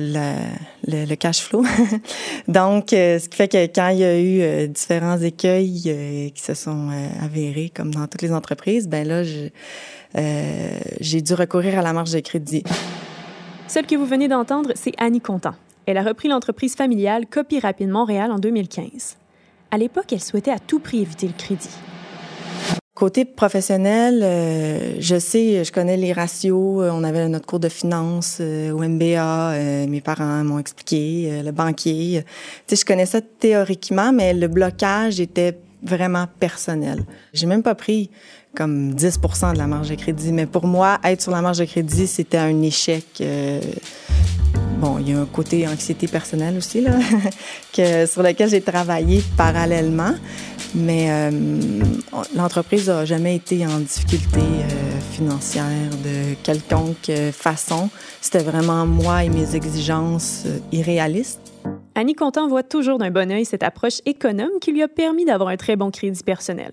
le, 0.86 1.14
cash 1.14 1.42
flow. 1.42 1.64
Donc, 2.48 2.92
euh, 2.92 3.18
ce 3.18 3.28
qui 3.28 3.36
fait 3.36 3.48
que 3.48 3.66
quand 3.66 3.88
il 3.88 3.98
y 3.98 4.04
a 4.04 4.18
eu 4.18 4.40
euh, 4.40 4.66
différents 4.66 5.18
écueils 5.18 6.32
qui 6.34 6.42
se 6.42 6.54
sont 6.54 6.90
avérés, 7.22 7.70
comme 7.74 7.94
dans 7.94 8.06
toutes 8.06 8.22
les 8.22 8.32
entreprises, 8.32 8.88
ben 8.88 9.06
là, 9.06 9.22
j'ai 11.00 11.20
dû 11.20 11.34
recourir 11.34 11.78
à 11.78 11.82
la 11.82 11.92
marge 11.92 12.12
de 12.12 12.20
crédit. 12.20 12.62
Celle 13.66 13.86
que 13.86 13.96
vous 13.96 14.06
venez 14.06 14.28
d'entendre, 14.28 14.72
c'est 14.74 14.92
Annie 14.98 15.20
Contant. 15.20 15.54
Elle 15.86 15.98
a 15.98 16.02
repris 16.02 16.28
l'entreprise 16.28 16.74
familiale 16.74 17.26
Copy 17.26 17.60
Rapide 17.60 17.90
Montréal 17.90 18.30
en 18.30 18.38
2015. 18.38 19.16
À 19.70 19.78
l'époque, 19.78 20.12
elle 20.12 20.22
souhaitait 20.22 20.52
à 20.52 20.58
tout 20.58 20.78
prix 20.78 21.02
éviter 21.02 21.26
le 21.26 21.34
crédit. 21.36 21.68
Côté 22.96 23.26
professionnel, 23.26 24.20
euh, 24.22 24.94
je 25.00 25.18
sais, 25.18 25.62
je 25.64 25.70
connais 25.70 25.98
les 25.98 26.14
ratios. 26.14 26.82
Euh, 26.82 26.88
on 26.90 27.04
avait 27.04 27.28
notre 27.28 27.44
cours 27.44 27.60
de 27.60 27.68
finance 27.68 28.38
euh, 28.40 28.70
au 28.70 28.78
MBA. 28.78 29.86
mes 29.86 30.00
parents 30.00 30.42
m'ont 30.42 30.58
expliqué, 30.58 31.42
le 31.44 31.50
banquier. 31.50 32.24
Tu 32.66 32.74
sais, 32.74 32.80
je 32.80 32.86
connais 32.86 33.04
ça 33.04 33.20
théoriquement, 33.20 34.14
mais 34.14 34.32
le 34.32 34.48
blocage 34.48 35.20
était 35.20 35.58
vraiment 35.82 36.24
personnel. 36.40 37.04
J'ai 37.34 37.44
même 37.44 37.62
pas 37.62 37.74
pris 37.74 38.08
comme 38.56 38.94
10% 38.94 39.52
de 39.52 39.58
la 39.58 39.66
marge 39.66 39.90
de 39.90 39.94
crédit, 39.96 40.32
mais 40.32 40.46
pour 40.46 40.66
moi, 40.66 40.98
être 41.04 41.20
sur 41.20 41.32
la 41.32 41.42
marge 41.42 41.58
de 41.58 41.66
crédit, 41.66 42.06
c'était 42.06 42.38
un 42.38 42.62
échec 42.62 43.22
bon, 44.76 44.98
il 44.98 45.10
y 45.10 45.12
a 45.12 45.20
un 45.20 45.26
côté 45.26 45.66
anxiété 45.66 46.06
personnelle 46.06 46.56
aussi, 46.56 46.80
là, 46.80 46.92
sur 48.06 48.22
lequel 48.22 48.48
j'ai 48.48 48.60
travaillé 48.60 49.22
parallèlement. 49.36 50.14
Mais 50.76 51.06
euh, 51.10 51.30
l'entreprise 52.36 52.88
n'a 52.88 53.06
jamais 53.06 53.34
été 53.34 53.66
en 53.66 53.78
difficulté 53.78 54.40
euh, 54.40 55.00
financière 55.12 55.90
de 56.04 56.34
quelconque 56.42 57.10
façon. 57.32 57.88
C'était 58.20 58.44
vraiment 58.44 58.84
moi 58.86 59.24
et 59.24 59.30
mes 59.30 59.56
exigences 59.56 60.44
irréalistes. 60.72 61.40
Annie 61.94 62.14
Contant 62.14 62.46
voit 62.46 62.62
toujours 62.62 62.98
d'un 62.98 63.10
bon 63.10 63.32
œil 63.32 63.46
cette 63.46 63.62
approche 63.62 64.02
économe 64.04 64.50
qui 64.60 64.70
lui 64.70 64.82
a 64.82 64.88
permis 64.88 65.24
d'avoir 65.24 65.48
un 65.48 65.56
très 65.56 65.76
bon 65.76 65.90
crédit 65.90 66.22
personnel. 66.22 66.72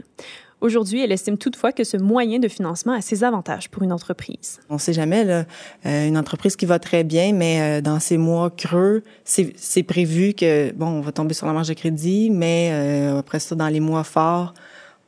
Aujourd'hui, 0.63 1.01
elle 1.01 1.11
estime 1.11 1.37
toutefois 1.37 1.73
que 1.73 1.83
ce 1.83 1.97
moyen 1.97 2.39
de 2.39 2.47
financement 2.47 2.93
a 2.93 3.01
ses 3.01 3.25
avantages 3.25 3.69
pour 3.69 3.83
une 3.83 3.91
entreprise. 3.91 4.61
On 4.69 4.75
ne 4.75 4.79
sait 4.79 4.93
jamais, 4.93 5.25
là, 5.25 5.43
euh, 5.85 6.07
une 6.07 6.17
entreprise 6.17 6.55
qui 6.55 6.65
va 6.65 6.79
très 6.79 7.03
bien, 7.03 7.33
mais 7.33 7.59
euh, 7.59 7.81
dans 7.81 7.99
ces 7.99 8.15
mois 8.15 8.49
creux, 8.49 9.03
c'est 9.25 9.83
prévu 9.83 10.33
que, 10.33 10.71
bon, 10.71 10.87
on 10.87 11.01
va 11.01 11.11
tomber 11.11 11.33
sur 11.33 11.47
la 11.47 11.51
marge 11.51 11.67
de 11.67 11.73
crédit, 11.73 12.29
mais 12.29 12.69
euh, 12.71 13.19
après 13.19 13.41
ça, 13.41 13.55
dans 13.55 13.67
les 13.67 13.81
mois 13.81 14.05
forts, 14.05 14.53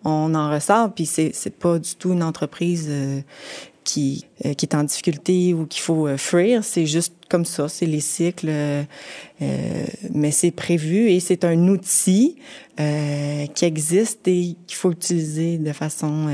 on 0.03 0.35
en 0.35 0.51
ressort, 0.51 0.93
puis 0.93 1.05
c'est 1.05 1.57
pas 1.57 1.79
du 1.79 1.95
tout 1.95 2.11
une 2.11 2.21
entreprise 2.21 2.91
qui, 3.85 4.25
euh, 4.43 4.53
qui 4.53 4.65
est 4.65 4.75
en 4.75 4.83
difficulté 4.83 5.53
ou 5.53 5.65
qu'il 5.65 5.81
faut 5.81 6.07
euh, 6.07 6.17
fuir. 6.17 6.65
C'est 6.65 6.85
juste 6.85 7.13
comme 7.29 7.45
ça, 7.45 7.69
c'est 7.69 7.85
les 7.85 8.01
cycles, 8.01 8.49
euh, 8.49 8.83
mais 10.13 10.31
c'est 10.31 10.51
prévu 10.51 11.09
et 11.09 11.21
c'est 11.21 11.45
un 11.45 11.67
outil 11.69 12.35
qui 12.77 13.63
existe 13.65 14.27
et 14.27 14.57
qu'il 14.67 14.75
faut 14.75 14.91
utiliser 14.91 15.57
de 15.57 15.71
façon 15.71 16.27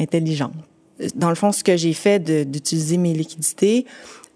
intelligente. 0.00 0.54
Dans 1.14 1.28
le 1.28 1.36
fond, 1.36 1.52
ce 1.52 1.62
que 1.62 1.76
j'ai 1.76 1.92
fait 1.92 2.18
d'utiliser 2.50 2.96
mes 2.96 3.12
liquidités, 3.12 3.86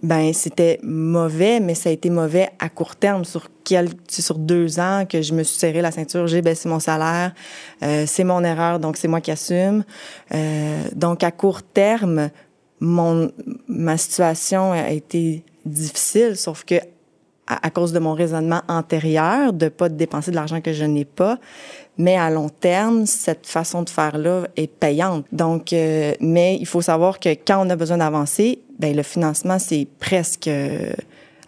ben 0.03 0.33
c'était 0.33 0.79
mauvais, 0.83 1.61
mais 1.61 1.75
ça 1.75 1.89
a 1.89 1.93
été 1.93 2.11
mauvais 2.11 2.51
à 2.59 2.69
court 2.69 2.97
terme. 2.97 3.25
Sur 3.25 3.49
quel, 3.65 3.89
sur 4.09 4.39
deux 4.39 4.79
ans 4.79 5.05
que 5.09 5.23
je 5.23 5.35
me 5.35 5.43
suis 5.43 5.59
serré 5.59 5.83
la 5.83 5.91
ceinture, 5.91 6.27
j'ai 6.27 6.43
baissé 6.43 6.69
mon 6.69 6.79
salaire, 6.79 7.33
euh, 7.83 8.05
c'est 8.07 8.25
mon 8.25 8.45
erreur, 8.45 8.79
donc 8.79 8.97
c'est 8.97 9.09
moi 9.09 9.21
qui 9.21 9.31
assume. 9.31 9.85
Euh, 10.35 10.83
donc 10.95 11.25
à 11.25 11.31
court 11.31 11.63
terme, 11.63 12.31
mon 12.81 13.31
ma 13.67 13.97
situation 13.97 14.73
a 14.73 14.91
été 14.91 15.43
difficile, 15.65 16.37
sauf 16.37 16.65
que 16.65 16.77
à, 17.49 17.71
cause 17.71 17.93
de 17.93 17.99
mon 17.99 18.13
raisonnement 18.13 18.61
antérieur, 18.69 19.53
de 19.53 19.69
pas 19.69 19.89
dépenser 19.89 20.31
de 20.31 20.37
l'argent 20.37 20.61
que 20.61 20.73
je 20.73 20.85
n'ai 20.85 21.07
pas, 21.07 21.39
mais 21.97 22.17
à 22.17 22.31
long 22.31 22.49
terme, 22.49 23.07
cette 23.07 23.47
façon 23.47 23.83
de 23.83 23.91
faire 23.91 24.19
là 24.19 24.47
est 24.57 24.71
payante. 24.71 25.25
Donc, 25.33 25.73
euh, 25.73 26.13
mais 26.21 26.57
il 26.61 26.67
faut 26.67 26.83
savoir 26.83 27.19
que 27.19 27.31
quand 27.31 27.65
on 27.67 27.71
a 27.71 27.77
besoin 27.77 27.99
d'avancer, 27.99 28.61
ben 28.79 28.95
le 28.95 29.03
financement 29.03 29.59
c'est 29.59 29.89
presque 29.99 30.47
euh, 30.47 30.93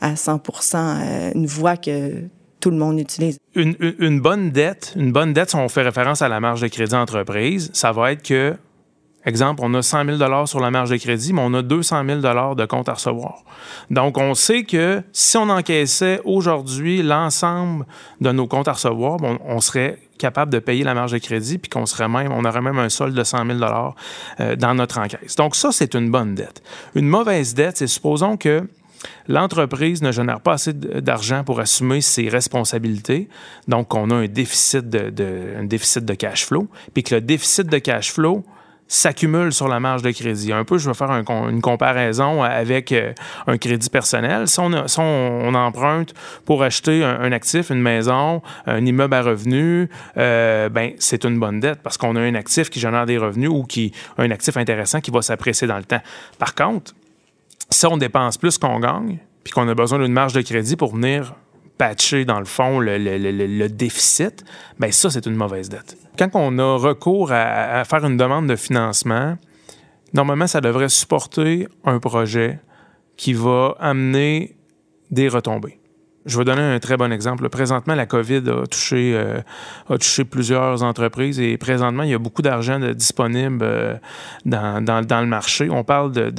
à 0.00 0.14
100% 0.14 0.76
euh, 0.76 1.30
une 1.34 1.46
voie 1.46 1.76
que 1.76 2.24
tout 2.60 2.70
le 2.70 2.76
monde 2.76 2.98
utilise. 2.98 3.38
Une, 3.54 3.74
une, 3.98 4.20
bonne 4.20 4.50
dette, 4.50 4.92
une 4.96 5.12
bonne 5.12 5.32
dette, 5.32 5.50
si 5.50 5.56
on 5.56 5.68
fait 5.68 5.82
référence 5.82 6.22
à 6.22 6.28
la 6.28 6.40
marge 6.40 6.60
de 6.60 6.68
crédit 6.68 6.94
entreprise, 6.94 7.70
ça 7.72 7.92
va 7.92 8.12
être 8.12 8.22
que 8.22 8.54
Exemple, 9.26 9.60
on 9.62 9.74
a 9.74 9.82
100 9.82 10.18
000 10.18 10.46
sur 10.46 10.60
la 10.60 10.70
marge 10.70 10.90
de 10.90 10.96
crédit, 10.96 11.32
mais 11.32 11.42
on 11.44 11.52
a 11.52 11.62
200 11.62 12.04
000 12.06 12.20
de 12.20 12.64
compte 12.64 12.88
à 12.88 12.94
recevoir. 12.94 13.44
Donc, 13.90 14.16
on 14.16 14.34
sait 14.34 14.64
que 14.64 15.02
si 15.12 15.36
on 15.36 15.48
encaissait 15.50 16.20
aujourd'hui 16.24 17.02
l'ensemble 17.02 17.86
de 18.20 18.32
nos 18.32 18.46
comptes 18.46 18.68
à 18.68 18.72
recevoir, 18.72 19.18
on 19.44 19.60
serait 19.60 19.98
capable 20.20 20.52
de 20.52 20.58
payer 20.58 20.84
la 20.84 20.94
marge 20.94 21.12
de 21.12 21.18
crédit, 21.18 21.58
puis 21.58 21.68
qu'on 21.68 21.86
serait 21.86 22.08
même, 22.08 22.30
on 22.32 22.44
aurait 22.44 22.60
même 22.60 22.78
un 22.78 22.88
solde 22.88 23.14
de 23.14 23.24
100 23.24 23.46
000 23.46 23.58
euh, 24.40 24.56
dans 24.56 24.74
notre 24.74 24.98
encaisse. 24.98 25.34
Donc, 25.36 25.56
ça, 25.56 25.72
c'est 25.72 25.94
une 25.94 26.10
bonne 26.10 26.34
dette. 26.34 26.62
Une 26.94 27.08
mauvaise 27.08 27.54
dette, 27.54 27.78
c'est 27.78 27.86
supposons 27.86 28.36
que 28.36 28.62
l'entreprise 29.28 30.02
ne 30.02 30.12
génère 30.12 30.40
pas 30.40 30.54
assez 30.54 30.74
d'argent 30.74 31.42
pour 31.42 31.58
assumer 31.60 32.02
ses 32.02 32.28
responsabilités, 32.28 33.28
donc 33.66 33.94
on 33.94 34.10
a 34.10 34.14
un 34.14 34.26
déficit 34.26 34.88
de, 34.88 35.58
un 35.58 35.64
déficit 35.64 36.04
de 36.04 36.14
cash 36.14 36.46
flow, 36.46 36.68
puis 36.92 37.02
que 37.02 37.14
le 37.14 37.20
déficit 37.20 37.66
de 37.66 37.78
cash 37.78 38.12
flow 38.12 38.44
s'accumule 38.90 39.52
sur 39.52 39.68
la 39.68 39.78
marge 39.78 40.02
de 40.02 40.10
crédit. 40.10 40.52
Un 40.52 40.64
peu, 40.64 40.76
je 40.76 40.88
vais 40.88 40.94
faire 40.94 41.10
une 41.12 41.62
comparaison 41.62 42.42
avec 42.42 42.90
euh, 42.90 43.12
un 43.46 43.56
crédit 43.56 43.88
personnel. 43.88 44.48
Si 44.48 44.58
on, 44.58 45.54
emprunte 45.54 46.12
pour 46.44 46.64
acheter 46.64 47.04
un, 47.04 47.30
actif, 47.30 47.70
une 47.70 47.80
maison, 47.80 48.42
un 48.66 48.84
immeuble 48.84 49.14
à 49.14 49.22
revenus, 49.22 49.88
euh, 50.16 50.68
ben 50.68 50.92
c'est 50.98 51.24
une 51.24 51.38
bonne 51.38 51.60
dette 51.60 51.80
parce 51.82 51.96
qu'on 51.98 52.16
a 52.16 52.20
un 52.20 52.34
actif 52.34 52.68
qui 52.68 52.80
génère 52.80 53.06
des 53.06 53.16
revenus 53.16 53.50
ou 53.50 53.62
qui 53.62 53.92
un 54.18 54.30
actif 54.32 54.56
intéressant 54.56 55.00
qui 55.00 55.12
va 55.12 55.22
s'apprécier 55.22 55.68
dans 55.68 55.76
le 55.76 55.84
temps. 55.84 56.02
Par 56.38 56.56
contre, 56.56 56.92
si 57.70 57.86
on 57.86 57.96
dépense 57.96 58.38
plus 58.38 58.58
qu'on 58.58 58.80
gagne, 58.80 59.18
puis 59.44 59.52
qu'on 59.52 59.68
a 59.68 59.74
besoin 59.74 60.00
d'une 60.00 60.12
marge 60.12 60.32
de 60.32 60.40
crédit 60.40 60.74
pour 60.74 60.94
venir 60.94 61.34
patcher, 61.80 62.26
dans 62.26 62.38
le 62.38 62.44
fond, 62.44 62.78
le, 62.78 63.66
déficit, 63.68 64.44
bien 64.78 64.90
ça, 64.90 65.08
c'est 65.08 65.24
une 65.24 65.34
mauvaise 65.34 65.70
dette. 65.70 65.96
Quand 66.18 66.28
on 66.34 66.58
a 66.58 66.76
recours 66.76 67.32
à, 67.32 67.82
faire 67.86 68.04
une 68.04 68.18
demande 68.18 68.48
de 68.48 68.56
financement, 68.56 69.38
normalement, 70.12 70.46
ça 70.46 70.60
devrait 70.60 70.90
supporter 70.90 71.68
un 71.86 71.98
projet 71.98 72.58
qui 73.16 73.32
va 73.32 73.76
amener 73.80 74.58
des 75.10 75.28
retombées. 75.28 75.79
Je 76.26 76.36
vais 76.36 76.44
donner 76.44 76.60
un 76.60 76.78
très 76.80 76.98
bon 76.98 77.10
exemple. 77.12 77.48
Présentement, 77.48 77.94
la 77.94 78.04
COVID 78.04 78.42
a 78.50 78.66
touché, 78.66 79.12
euh, 79.14 79.40
a 79.88 79.96
touché 79.96 80.24
plusieurs 80.24 80.82
entreprises 80.82 81.40
et 81.40 81.56
présentement, 81.56 82.02
il 82.02 82.10
y 82.10 82.14
a 82.14 82.18
beaucoup 82.18 82.42
d'argent 82.42 82.78
disponible 82.78 83.60
euh, 83.62 83.94
dans, 84.44 84.84
dans, 84.84 85.20
le 85.20 85.26
marché. 85.26 85.70
On 85.70 85.82
parle 85.82 86.12
de, 86.12 86.30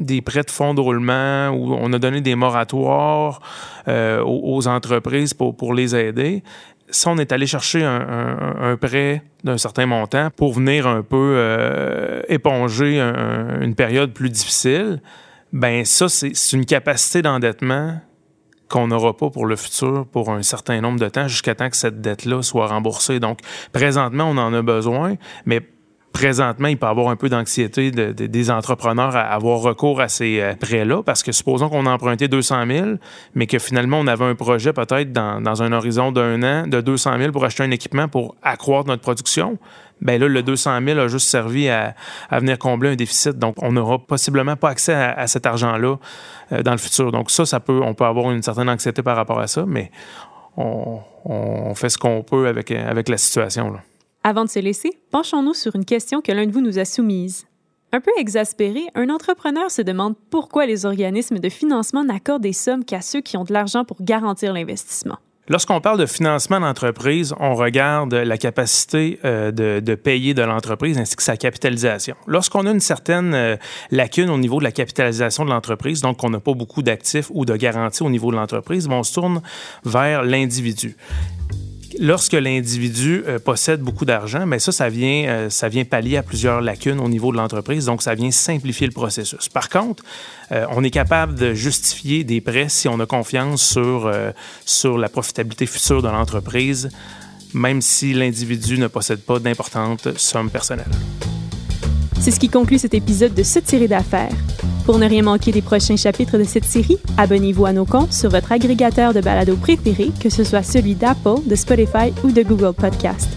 des 0.00 0.22
prêts 0.22 0.42
de 0.42 0.50
fonds 0.50 0.74
de 0.74 0.80
roulement 0.80 1.50
où 1.50 1.72
on 1.72 1.92
a 1.92 2.00
donné 2.00 2.20
des 2.20 2.34
moratoires 2.34 3.40
euh, 3.86 4.24
aux, 4.26 4.66
entreprises 4.66 5.34
pour, 5.34 5.56
pour 5.56 5.72
les 5.72 5.94
aider. 5.94 6.42
Si 6.90 7.06
on 7.06 7.16
est 7.16 7.30
allé 7.30 7.46
chercher 7.46 7.84
un, 7.84 8.56
un, 8.60 8.76
prêt 8.76 9.22
d'un 9.44 9.58
certain 9.58 9.86
montant 9.86 10.30
pour 10.34 10.54
venir 10.54 10.88
un 10.88 11.02
peu 11.02 12.24
éponger 12.28 12.98
une 13.60 13.74
période 13.74 14.12
plus 14.12 14.30
difficile, 14.30 15.00
ben 15.52 15.84
ça, 15.84 16.08
c'est 16.08 16.32
une 16.54 16.64
capacité 16.64 17.20
d'endettement 17.20 18.00
qu'on 18.68 18.88
n'aura 18.88 19.16
pas 19.16 19.30
pour 19.30 19.46
le 19.46 19.56
futur 19.56 20.06
pour 20.06 20.30
un 20.30 20.42
certain 20.42 20.80
nombre 20.80 21.00
de 21.00 21.08
temps 21.08 21.28
jusqu'à 21.28 21.54
temps 21.54 21.70
que 21.70 21.76
cette 21.76 22.00
dette-là 22.00 22.42
soit 22.42 22.66
remboursée. 22.66 23.20
Donc, 23.20 23.40
présentement, 23.72 24.24
on 24.24 24.36
en 24.36 24.52
a 24.52 24.62
besoin, 24.62 25.16
mais 25.46 25.62
présentement, 26.12 26.68
il 26.68 26.76
peut 26.76 26.86
y 26.86 26.90
avoir 26.90 27.08
un 27.08 27.16
peu 27.16 27.28
d'anxiété 27.28 27.90
des 27.90 28.50
entrepreneurs 28.50 29.14
à 29.14 29.20
avoir 29.20 29.60
recours 29.60 30.00
à 30.00 30.08
ces 30.08 30.40
euh, 30.40 30.54
prêts-là, 30.54 31.02
parce 31.02 31.22
que 31.22 31.32
supposons 31.32 31.68
qu'on 31.68 31.86
a 31.86 31.90
emprunté 31.90 32.28
200 32.28 32.66
000, 32.66 32.86
mais 33.34 33.46
que 33.46 33.58
finalement, 33.58 33.98
on 34.00 34.06
avait 34.06 34.24
un 34.24 34.34
projet 34.34 34.72
peut-être 34.72 35.12
dans, 35.12 35.62
un 35.62 35.72
horizon 35.72 36.12
d'un 36.12 36.42
an 36.42 36.66
de 36.66 36.80
200 36.80 37.18
000 37.18 37.32
pour 37.32 37.44
acheter 37.44 37.62
un 37.62 37.70
équipement 37.70 38.08
pour 38.08 38.36
accroître 38.42 38.88
notre 38.88 39.02
production 39.02 39.58
ben 40.00 40.20
là, 40.20 40.28
le 40.28 40.44
200 40.44 40.78
000 40.86 41.00
a 41.00 41.08
juste 41.08 41.28
servi 41.28 41.68
à, 41.68 41.96
venir 42.30 42.56
combler 42.56 42.90
un 42.90 42.94
déficit. 42.94 43.36
Donc, 43.36 43.56
on 43.60 43.72
n'aura 43.72 43.98
possiblement 43.98 44.54
pas 44.54 44.68
accès 44.70 44.94
à, 44.94 45.26
cet 45.26 45.44
argent-là 45.44 45.96
euh, 46.52 46.62
dans 46.62 46.70
le 46.70 46.78
futur. 46.78 47.10
Donc, 47.10 47.32
ça, 47.32 47.44
ça 47.44 47.58
peut, 47.58 47.80
on 47.82 47.94
peut 47.94 48.04
avoir 48.04 48.30
une 48.30 48.40
certaine 48.40 48.68
anxiété 48.68 49.02
par 49.02 49.16
rapport 49.16 49.40
à 49.40 49.48
ça, 49.48 49.64
mais 49.66 49.90
on, 50.56 51.74
fait 51.74 51.88
ce 51.88 51.98
qu'on 51.98 52.22
peut 52.22 52.46
avec, 52.46 52.70
avec 52.70 53.08
la 53.08 53.16
situation. 53.16 53.74
Avant 54.28 54.44
de 54.44 54.50
se 54.50 54.58
laisser, 54.58 54.90
penchons-nous 55.10 55.54
sur 55.54 55.74
une 55.74 55.86
question 55.86 56.20
que 56.20 56.30
l'un 56.30 56.44
de 56.44 56.52
vous 56.52 56.60
nous 56.60 56.78
a 56.78 56.84
soumise. 56.84 57.46
Un 57.92 58.00
peu 58.02 58.10
exaspéré, 58.18 58.82
un 58.94 59.08
entrepreneur 59.08 59.70
se 59.70 59.80
demande 59.80 60.16
pourquoi 60.28 60.66
les 60.66 60.84
organismes 60.84 61.38
de 61.38 61.48
financement 61.48 62.04
n'accordent 62.04 62.42
des 62.42 62.52
sommes 62.52 62.84
qu'à 62.84 63.00
ceux 63.00 63.22
qui 63.22 63.38
ont 63.38 63.44
de 63.44 63.54
l'argent 63.54 63.86
pour 63.86 63.96
garantir 64.02 64.52
l'investissement. 64.52 65.16
Lorsqu'on 65.48 65.80
parle 65.80 65.98
de 65.98 66.04
financement 66.04 66.60
d'entreprise, 66.60 67.34
on 67.40 67.54
regarde 67.54 68.12
la 68.12 68.36
capacité 68.36 69.18
euh, 69.24 69.50
de, 69.50 69.94
payer 69.94 70.34
de 70.34 70.42
l'entreprise 70.42 70.98
ainsi 70.98 71.16
que 71.16 71.22
sa 71.22 71.38
capitalisation. 71.38 72.14
Lorsqu'on 72.26 72.66
a 72.66 72.70
une 72.70 72.80
certaine 72.80 73.32
euh, 73.32 73.56
lacune 73.90 74.28
au 74.28 74.36
niveau 74.36 74.58
de 74.58 74.64
la 74.64 74.72
capitalisation 74.72 75.46
de 75.46 75.50
l'entreprise, 75.50 76.02
donc 76.02 76.18
qu'on 76.18 76.28
n'a 76.28 76.40
pas 76.40 76.52
beaucoup 76.52 76.82
d'actifs 76.82 77.30
ou 77.32 77.46
de 77.46 77.56
garanties 77.56 78.02
au 78.02 78.10
niveau 78.10 78.30
de 78.30 78.36
l'entreprise, 78.36 78.88
on 78.90 79.02
se 79.02 79.14
tourne 79.14 79.40
vers 79.86 80.22
l'individu 80.22 80.98
lorsque 81.98 82.32
l'individu 82.32 83.22
euh, 83.26 83.38
possède 83.38 83.80
beaucoup 83.80 84.04
d'argent, 84.04 84.46
mais 84.46 84.58
ça, 84.58 84.72
ça 84.72 84.88
vient, 84.88 85.28
euh, 85.28 85.50
ça 85.50 85.68
vient 85.68 85.84
pallier 85.84 86.16
à 86.16 86.22
plusieurs 86.22 86.60
lacunes 86.60 87.00
au 87.00 87.08
niveau 87.08 87.32
de 87.32 87.36
l'entreprise, 87.36 87.86
donc 87.86 88.02
ça 88.02 88.14
vient 88.14 88.30
simplifier 88.30 88.86
le 88.86 88.92
processus. 88.92 89.48
Par 89.48 89.68
contre, 89.68 90.02
euh, 90.52 90.66
on 90.70 90.84
est 90.84 90.90
capable 90.90 91.34
de 91.34 91.54
justifier 91.54 92.24
des 92.24 92.40
prêts 92.40 92.68
si 92.68 92.88
on 92.88 92.98
a 93.00 93.06
confiance 93.06 93.62
sur, 93.62 94.10
sur 94.64 94.98
la 94.98 95.08
profitabilité 95.08 95.66
future 95.66 96.02
de 96.02 96.08
l'entreprise, 96.08 96.90
même 97.54 97.82
si 97.82 98.12
l'individu 98.12 98.78
ne 98.78 98.86
possède 98.86 99.20
pas 99.20 99.38
d'importantes 99.38 100.16
sommes 100.16 100.50
personnelles. 100.50 100.86
C'est 102.20 102.32
ce 102.32 102.40
qui 102.40 102.48
conclut 102.48 102.78
cet 102.78 102.94
épisode 102.94 103.32
de 103.32 103.42
cette 103.42 103.68
série 103.68 103.86
d'affaires. 103.86 104.34
Pour 104.84 104.98
ne 104.98 105.08
rien 105.08 105.22
manquer 105.22 105.52
des 105.52 105.62
prochains 105.62 105.96
chapitres 105.96 106.36
de 106.36 106.44
cette 106.44 106.64
série, 106.64 106.98
abonnez-vous 107.16 107.64
à 107.64 107.72
nos 107.72 107.84
comptes 107.84 108.12
sur 108.12 108.28
votre 108.28 108.50
agrégateur 108.50 109.14
de 109.14 109.20
balado 109.20 109.56
préféré, 109.56 110.10
que 110.20 110.28
ce 110.28 110.42
soit 110.42 110.62
celui 110.62 110.94
d'Apple, 110.94 111.46
de 111.46 111.54
Spotify 111.54 112.12
ou 112.24 112.32
de 112.32 112.42
Google 112.42 112.74
Podcast. 112.74 113.28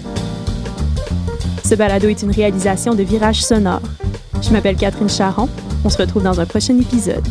Ce 1.63 1.75
balado 1.75 2.07
est 2.09 2.23
une 2.23 2.31
réalisation 2.31 2.95
de 2.95 3.03
Virage 3.03 3.43
Sonore. 3.43 3.81
Je 4.41 4.49
m'appelle 4.49 4.75
Catherine 4.75 5.09
Charon. 5.09 5.47
On 5.85 5.89
se 5.89 5.97
retrouve 5.97 6.23
dans 6.23 6.39
un 6.39 6.45
prochain 6.45 6.77
épisode. 6.79 7.27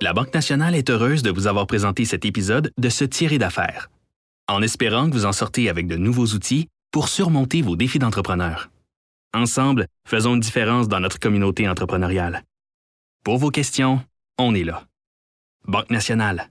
La 0.00 0.12
Banque 0.12 0.32
nationale 0.34 0.74
est 0.74 0.90
heureuse 0.90 1.22
de 1.22 1.30
vous 1.30 1.46
avoir 1.46 1.66
présenté 1.66 2.04
cet 2.04 2.24
épisode 2.24 2.72
de 2.78 2.88
Se 2.88 3.04
tirer 3.04 3.38
d'affaires, 3.38 3.90
en 4.48 4.62
espérant 4.62 5.08
que 5.08 5.14
vous 5.14 5.26
en 5.26 5.32
sortez 5.32 5.68
avec 5.68 5.86
de 5.86 5.96
nouveaux 5.96 6.26
outils 6.26 6.68
pour 6.94 7.08
surmonter 7.08 7.60
vos 7.60 7.74
défis 7.74 7.98
d'entrepreneur. 7.98 8.70
Ensemble, 9.34 9.88
faisons 10.06 10.34
une 10.34 10.40
différence 10.40 10.86
dans 10.86 11.00
notre 11.00 11.18
communauté 11.18 11.68
entrepreneuriale. 11.68 12.44
Pour 13.24 13.36
vos 13.36 13.50
questions, 13.50 14.00
on 14.38 14.54
est 14.54 14.62
là. 14.62 14.84
Banque 15.66 15.90
nationale. 15.90 16.50